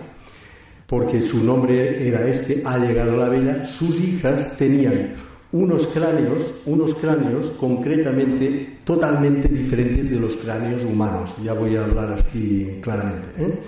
[0.86, 5.14] porque su nombre era este, ha llegado la bella, sus hijas tenían
[5.54, 11.32] unos cráneos, unos cráneos concretamente totalmente diferentes de los cráneos humanos.
[11.44, 13.28] Ya voy a hablar así claramente.
[13.38, 13.58] ¿eh?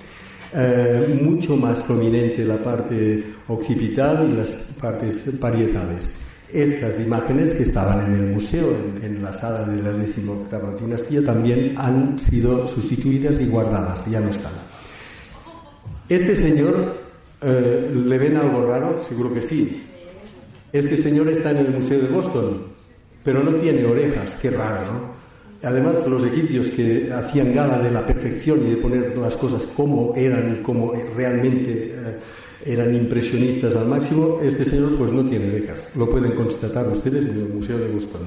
[0.52, 6.10] Eh, mucho más prominente la parte occipital y las partes parietales.
[6.52, 11.74] Estas imágenes que estaban en el museo, en, la sala de la decimoctava dinastía, también
[11.76, 14.52] han sido sustituidas y guardadas, ya no están.
[16.08, 16.96] Este señor,
[17.42, 19.00] eh, ¿le ven algo raro?
[19.00, 19.82] Seguro que sí.
[20.76, 22.64] Este señor está en el Museo de Boston,
[23.24, 25.16] pero no tiene orejas, qué raro, ¿no?
[25.62, 30.12] Además, los egipcios que hacían gala de la perfección y de poner las cosas como
[30.14, 32.18] eran, como realmente eh,
[32.66, 35.96] eran impresionistas al máximo, este señor pues no tiene orejas.
[35.96, 38.20] Lo pueden constatar ustedes en el Museo de Boston.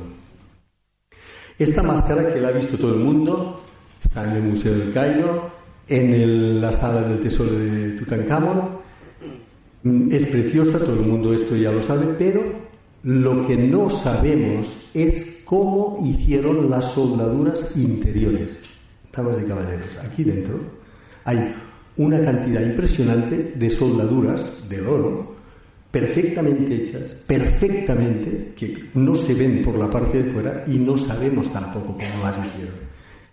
[1.60, 3.62] Esta máscara que la ha visto todo el mundo
[4.02, 5.52] está en el Museo del Cairo,
[5.88, 8.79] en la sala del tesoro de Tutankamón.
[9.84, 12.42] Mm, es preciosa, todo el mundo esto ya lo sabe, pero
[13.04, 18.64] lo que no sabemos es cómo hicieron las soldaduras interiores.
[19.12, 20.60] Damas y caballeros, aquí dentro
[21.26, 21.54] hay
[21.98, 25.36] una cantidad impresionante de soldaduras del oro
[25.92, 31.52] perfectamente hechas, perfectamente, que no se ven por la parte de fuera y no sabemos
[31.52, 32.76] tampoco cómo las hicieron.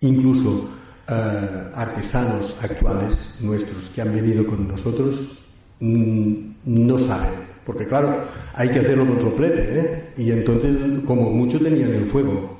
[0.01, 0.71] Incluso
[1.09, 5.46] eh, artesanos actuales nuestros que han venido con nosotros
[5.81, 7.31] no saben,
[7.65, 8.25] porque claro,
[8.55, 10.03] hay que hacerlo con soplete, ¿eh?
[10.17, 12.59] y entonces como mucho tenían el fuego.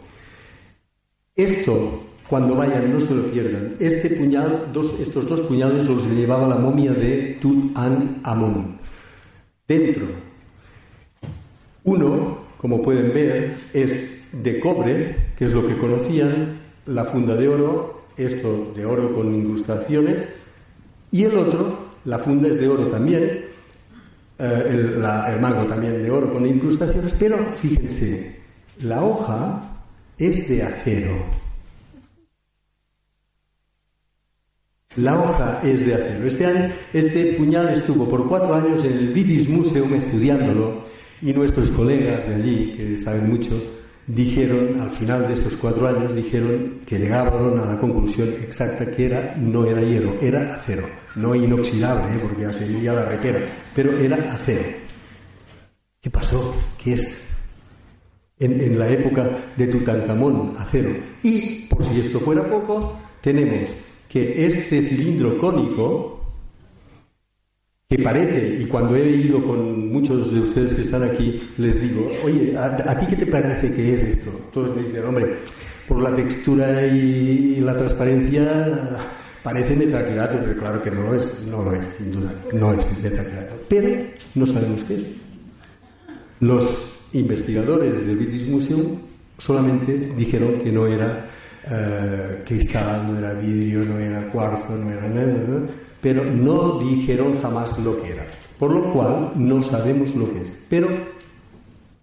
[1.35, 3.75] Esto, cuando vayan, no se lo pierdan.
[3.79, 8.79] Este puñal, dos, estos dos puñales los llevaba la momia de Tutankhamon.
[9.69, 10.07] Dentro,
[11.85, 17.49] uno, como pueden ver, es de cobre, que es lo que conocían, la funda de
[17.49, 20.29] oro esto de oro con incrustaciones,
[21.11, 23.23] y el otro, la funda es de oro también,
[24.39, 28.37] eh, el, el mango también de oro con incrustaciones, pero fíjense,
[28.81, 29.83] la hoja
[30.17, 31.17] es de acero.
[34.97, 36.27] La hoja es de acero.
[36.27, 40.85] Este año, este puñal estuvo por cuatro años en el British Museum estudiándolo
[41.21, 43.61] y nuestros colegas de allí, que saben mucho,
[44.07, 49.07] dijeron, al final de estos cuatro años, dijeron que llegaron a la conclusión exacta que
[49.07, 50.87] era, no era hierro, era acero.
[51.17, 52.19] No inoxidable, ¿eh?
[52.21, 53.41] porque ya sería la requera,
[53.75, 54.65] pero era acero.
[56.01, 56.55] ¿Qué pasó?
[56.83, 57.29] ¿Qué es?
[58.39, 60.91] En, en la época de Tutankamón, acero.
[61.23, 63.71] Y, por si esto fuera poco, tenemos
[64.09, 66.16] que este cilindro cónico,
[67.89, 72.11] que parece, y cuando he ido con muchos de ustedes que están aquí, les digo,
[72.25, 74.33] oye, ¿a, ti qué te parece que es esto?
[74.53, 75.37] Todos me dicen, hombre,
[75.87, 78.99] por la textura y, la transparencia
[79.41, 83.03] parece metacrilato, pero claro que no lo es, no lo es, sin duda, no es
[83.05, 83.55] metacrilato.
[83.69, 85.07] Pero no sabemos qué es.
[86.41, 88.99] Los investigadores del British Museum
[89.39, 91.31] solamente dijeron que no era
[91.71, 95.45] eh, cristal, no era vidrio, no era cuarzo, no era nada.
[95.47, 95.86] ¿no?
[96.01, 98.27] Pero no dijeron jamás lo que era,
[98.59, 100.57] por lo cual no sabemos lo que es.
[100.69, 100.89] Pero,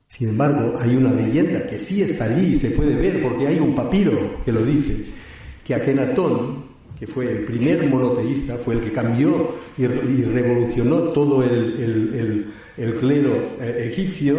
[0.07, 3.59] sin embargo, hay una leyenda que sí está allí y se puede ver porque hay
[3.59, 4.11] un papiro
[4.43, 5.05] que lo dice,
[5.65, 6.65] que Akenatón,
[6.99, 12.51] que fue el primer monoteísta, fue el que cambió y, revolucionó todo el,
[12.99, 14.37] clero eh, egipcio,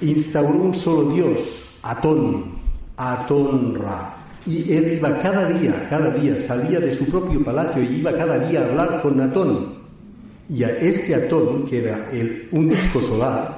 [0.00, 2.54] instauró un solo dios, Atón,
[2.96, 8.12] Atón-Ra, y él iba cada día, cada día, salía de su propio palacio y iba
[8.12, 9.84] cada día a hablar con Atón.
[10.48, 13.56] Y a este Atón, que era el, un disco solar,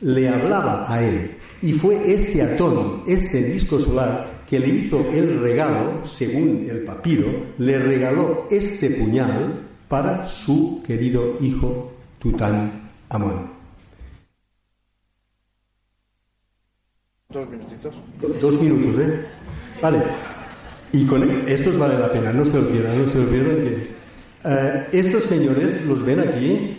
[0.00, 1.32] le hablaba a él.
[1.62, 7.26] Y fue este Atón, este disco solar, que le hizo el regalo, según el papiro,
[7.58, 12.70] le regaló este puñal para su querido hijo Tután
[13.08, 13.50] Amón.
[17.28, 17.96] Dos minutitos.
[18.40, 19.26] Dos minutos, ¿eh?
[19.82, 20.02] Vale.
[20.92, 23.96] Y con estos vale la pena, no se olviden, no se olviden que
[24.44, 26.76] eh, estos señores, los ven aquí,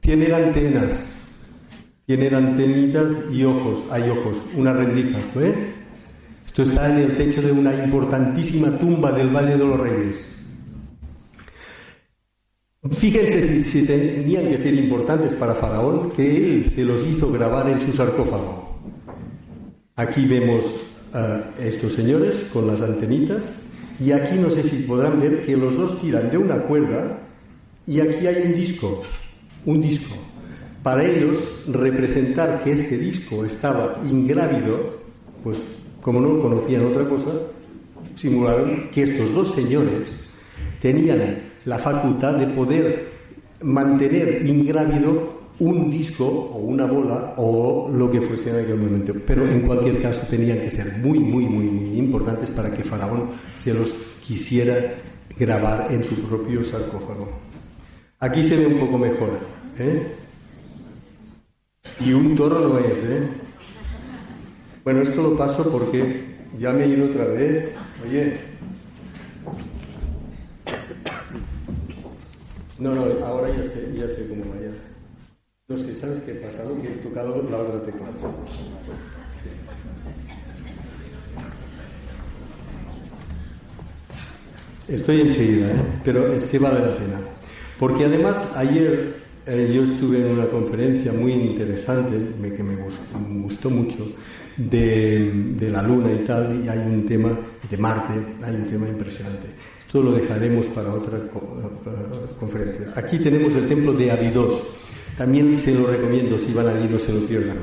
[0.00, 1.06] tienen antenas,
[2.06, 5.54] tienen antenitas y ojos, hay ojos, unas rendijas, ¿eh?
[6.44, 10.26] Esto está en el techo de una importantísima tumba del Valle de los Reyes.
[12.90, 17.80] Fíjense si, tenían que ser importantes para Faraón, que él se los hizo grabar en
[17.80, 18.76] su sarcófago.
[19.96, 23.58] Aquí vemos a estos señores con las antenitas
[24.00, 27.20] y aquí no sé si podrán ver que los dos tiran de una cuerda
[27.86, 29.02] y aquí hay un disco,
[29.66, 30.14] un disco.
[30.82, 34.98] Para ellos representar que este disco estaba ingrávido,
[35.44, 35.62] pues
[36.00, 37.30] como no conocían otra cosa,
[38.16, 40.08] simularon que estos dos señores
[40.80, 43.12] tenían la facultad de poder
[43.62, 49.14] mantener ingrávido un disco o una bola o lo que fuese en aquel momento.
[49.26, 53.30] Pero en cualquier caso tenían que ser muy, muy, muy, muy importantes para que Faraón
[53.56, 53.90] se los
[54.24, 54.74] quisiera
[55.38, 57.28] grabar en su propio sarcófago.
[58.18, 59.40] Aquí se ve un poco mejor.
[59.78, 60.02] ¿eh?
[62.00, 63.02] Y un toro no es.
[63.02, 63.28] ¿eh?
[64.84, 66.24] Bueno, esto lo paso porque
[66.58, 67.72] ya me he ido otra vez.
[68.06, 68.52] Oye.
[72.78, 74.72] No, no, ahora ya sé, ya sé cómo vaya.
[75.68, 76.76] No sé, ¿sabes qué ha pasado?
[76.82, 78.08] Que he tocado la otra tecla.
[84.88, 85.82] Estoy enseguida, ¿eh?
[86.04, 87.20] pero es que vale la pena.
[87.78, 89.14] Porque además ayer
[89.46, 92.16] eh, yo estuve en una conferencia muy interesante,
[92.56, 92.74] que me
[93.44, 94.04] gustó, mucho,
[94.56, 97.38] de, la Luna y tal, y hay un tema
[97.70, 99.46] de Marte, hay un tema impresionante.
[99.78, 101.22] Esto lo dejaremos para otra eh,
[102.40, 102.92] conferencia.
[102.96, 104.82] Aquí tenemos el templo de Abidos.
[105.22, 107.58] También se lo recomiendo si van a ir no se lo pierdan.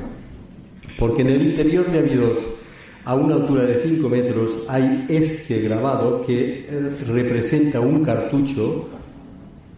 [0.98, 2.38] Porque en el interior de Abidos
[3.04, 8.88] a una altura de 5 metros hay este grabado que eh, representa un cartucho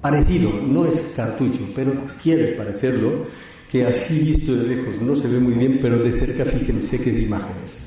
[0.00, 3.26] parecido, no es cartucho, pero quiere parecerlo,
[3.68, 7.10] que así visto de lejos no se ve muy bien, pero de cerca fíjense qué
[7.10, 7.82] imágenes.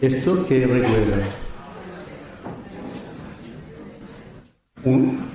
[0.00, 1.28] ¿Esto qué recuerda?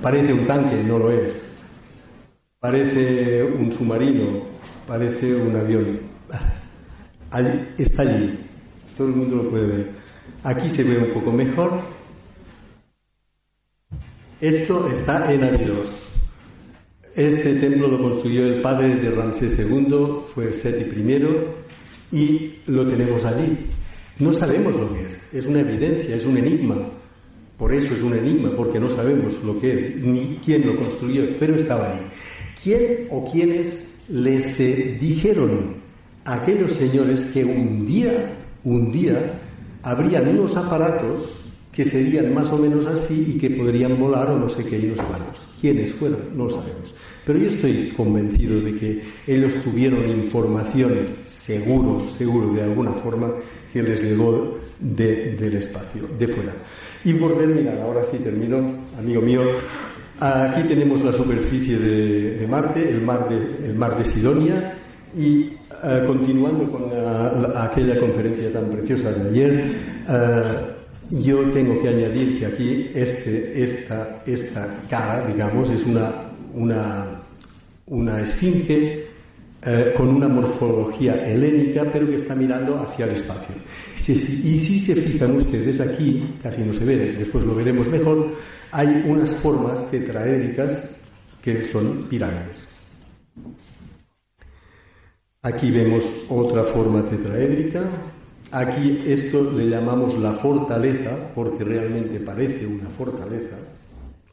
[0.02, 1.51] parece un tanque, no lo es.
[2.62, 4.44] Parece un submarino,
[4.86, 5.98] parece un avión.
[7.76, 8.38] está allí,
[8.96, 9.90] todo el mundo lo puede ver.
[10.44, 11.80] Aquí se ve un poco mejor.
[14.40, 16.20] Esto está en Abidos.
[17.16, 23.24] Este templo lo construyó el padre de Ramsés II, fue Seti I, y lo tenemos
[23.24, 23.58] allí.
[24.20, 26.76] No sabemos lo que es, es una evidencia, es un enigma.
[27.58, 31.24] Por eso es un enigma, porque no sabemos lo que es, ni quién lo construyó,
[31.40, 32.11] pero estaba allí.
[32.62, 35.82] ¿Quién o quiénes les eh, dijeron
[36.24, 39.40] aquellos señores que un día, un día,
[39.82, 41.42] habrían unos aparatos
[41.72, 44.82] que serían más o menos así y que podrían volar o no sé qué y
[44.82, 45.42] no cuántos.
[45.60, 46.20] ¿Quiénes fueron?
[46.36, 46.94] No lo sabemos.
[47.24, 53.32] Pero yo estoy convencido de que ellos tuvieron información, seguro, seguro, de alguna forma,
[53.72, 56.52] que les llegó del espacio, de fuera.
[57.04, 58.58] Y volver, mirar, ahora sí termino,
[58.98, 59.42] amigo mío,
[60.22, 63.28] aquí tenemos la superficie de, Marte, el mar
[63.98, 64.74] de, Sidonia,
[65.14, 65.52] y
[65.84, 66.84] eh, continuando con
[67.56, 69.64] aquella conferencia tan preciosa de ayer,
[70.08, 70.42] eh,
[71.10, 75.84] yo tengo que añadir que aquí este, esta, cara, digamos, es
[77.86, 79.11] una esfinge
[79.64, 83.54] eh, con una morfología helénica, pero que está mirando hacia el espacio.
[83.96, 88.34] y si se fijan ustedes aquí, casi no se ve, después lo veremos mejor,
[88.72, 91.00] hay unas formas tetraédricas
[91.40, 92.66] que son pirámides.
[95.42, 97.82] Aquí vemos otra forma tetraédrica.
[98.52, 103.56] Aquí esto le llamamos la fortaleza porque realmente parece una fortaleza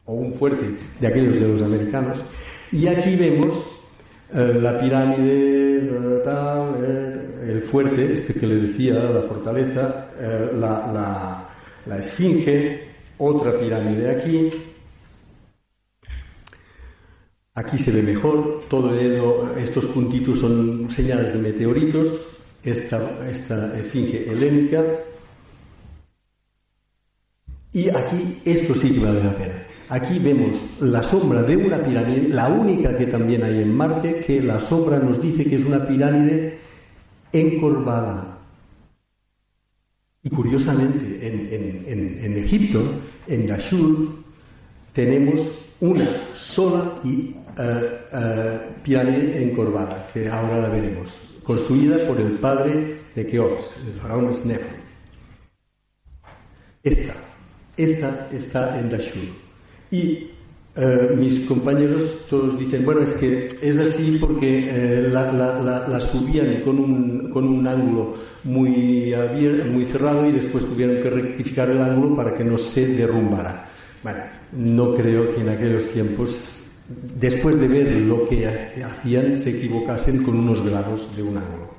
[0.04, 2.24] o un fuerte de aquellos de los americanos.
[2.70, 3.79] Y aquí vemos
[4.32, 11.48] eh, la pirámide, eh, el fuerte, este que le decía, la fortaleza, eh, la,
[11.86, 14.50] la esfinge, otra pirámide aquí,
[17.60, 18.94] Aquí se ve mejor, todo
[19.56, 22.08] estos puntitos son señales de meteoritos,
[22.62, 24.82] esta, esta esfinge helénica.
[27.72, 29.66] Y aquí esto sí que vale la pena.
[29.90, 34.40] Aquí vemos la sombra de una pirámide, la única que también hay en Marte, que
[34.40, 36.60] la sombra nos dice que es una pirámide
[37.32, 38.38] encorvada.
[40.22, 44.22] Y curiosamente, en, Egipto, en Dashur,
[44.92, 53.00] tenemos una sola eh, eh, pirámide encorvada, que ahora la veremos, construida por el padre
[53.16, 54.76] de Keops, el faraón Snefru.
[56.84, 57.14] Esta,
[57.76, 59.49] esta está en Dashur.
[59.90, 60.28] Y
[60.76, 67.30] eh, mis compañeros todos dicen, bueno, es que es así porque la, subían con un,
[67.30, 68.14] con un ángulo
[68.44, 72.94] muy, abierto, muy cerrado y después tuvieron que rectificar el ángulo para que no se
[72.94, 73.68] derrumbara.
[74.02, 74.20] Bueno,
[74.52, 76.60] no creo que en aquellos tiempos
[77.18, 81.70] después de ver lo que hacían, se equivocasen con unos grados de un ángulo.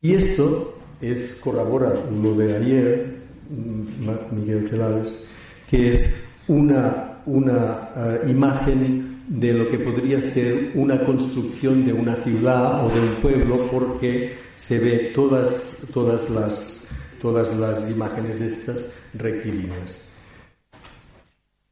[0.00, 3.16] Y esto es, corrobora lo de ayer,
[3.48, 5.26] mm, Miguel Celades,
[5.68, 12.16] que es una, una eh, imagen de lo que podría ser una construcción de una
[12.16, 16.88] ciudad o de un pueblo, porque se ve todas, todas, las,
[17.20, 20.14] todas las imágenes estas rectilíneas.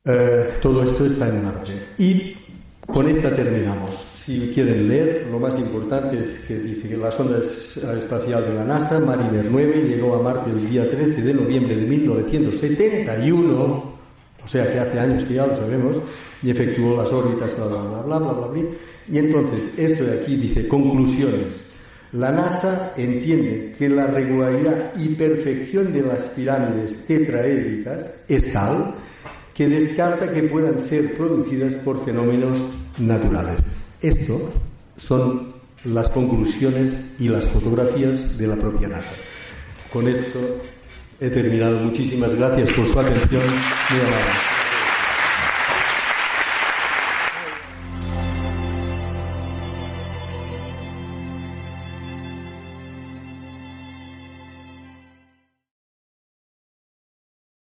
[0.04, 1.86] Eh, todo esto está en Marte.
[1.98, 2.36] Y
[2.86, 4.06] Con esta terminamos.
[4.14, 8.64] Si quieren leer, lo más importante es que dice que la sonda espacial de la
[8.64, 13.54] NASA, Mariner 9, llegó a Marte el día 13 de noviembre de 1971,
[14.44, 16.00] o sea que hace años que ya lo sabemos,
[16.42, 18.62] y efectuó las órbitas, bla, bla, bla, bla, bla, bla, bla.
[19.08, 21.66] Y entonces, esto de aquí dice conclusiones.
[22.12, 28.94] La NASA entiende que la regularidad y perfección de las pirámides tetraédricas es tal
[29.54, 32.66] que descarta que puedan ser producidas por fenómenos
[32.98, 33.60] naturales.
[34.00, 34.50] Esto
[34.96, 35.52] son
[35.84, 39.12] las conclusiones y las fotografías de la propia NASA.
[39.92, 40.60] Con esto
[41.20, 41.78] he terminado.
[41.80, 43.42] Muchísimas gracias por su atención.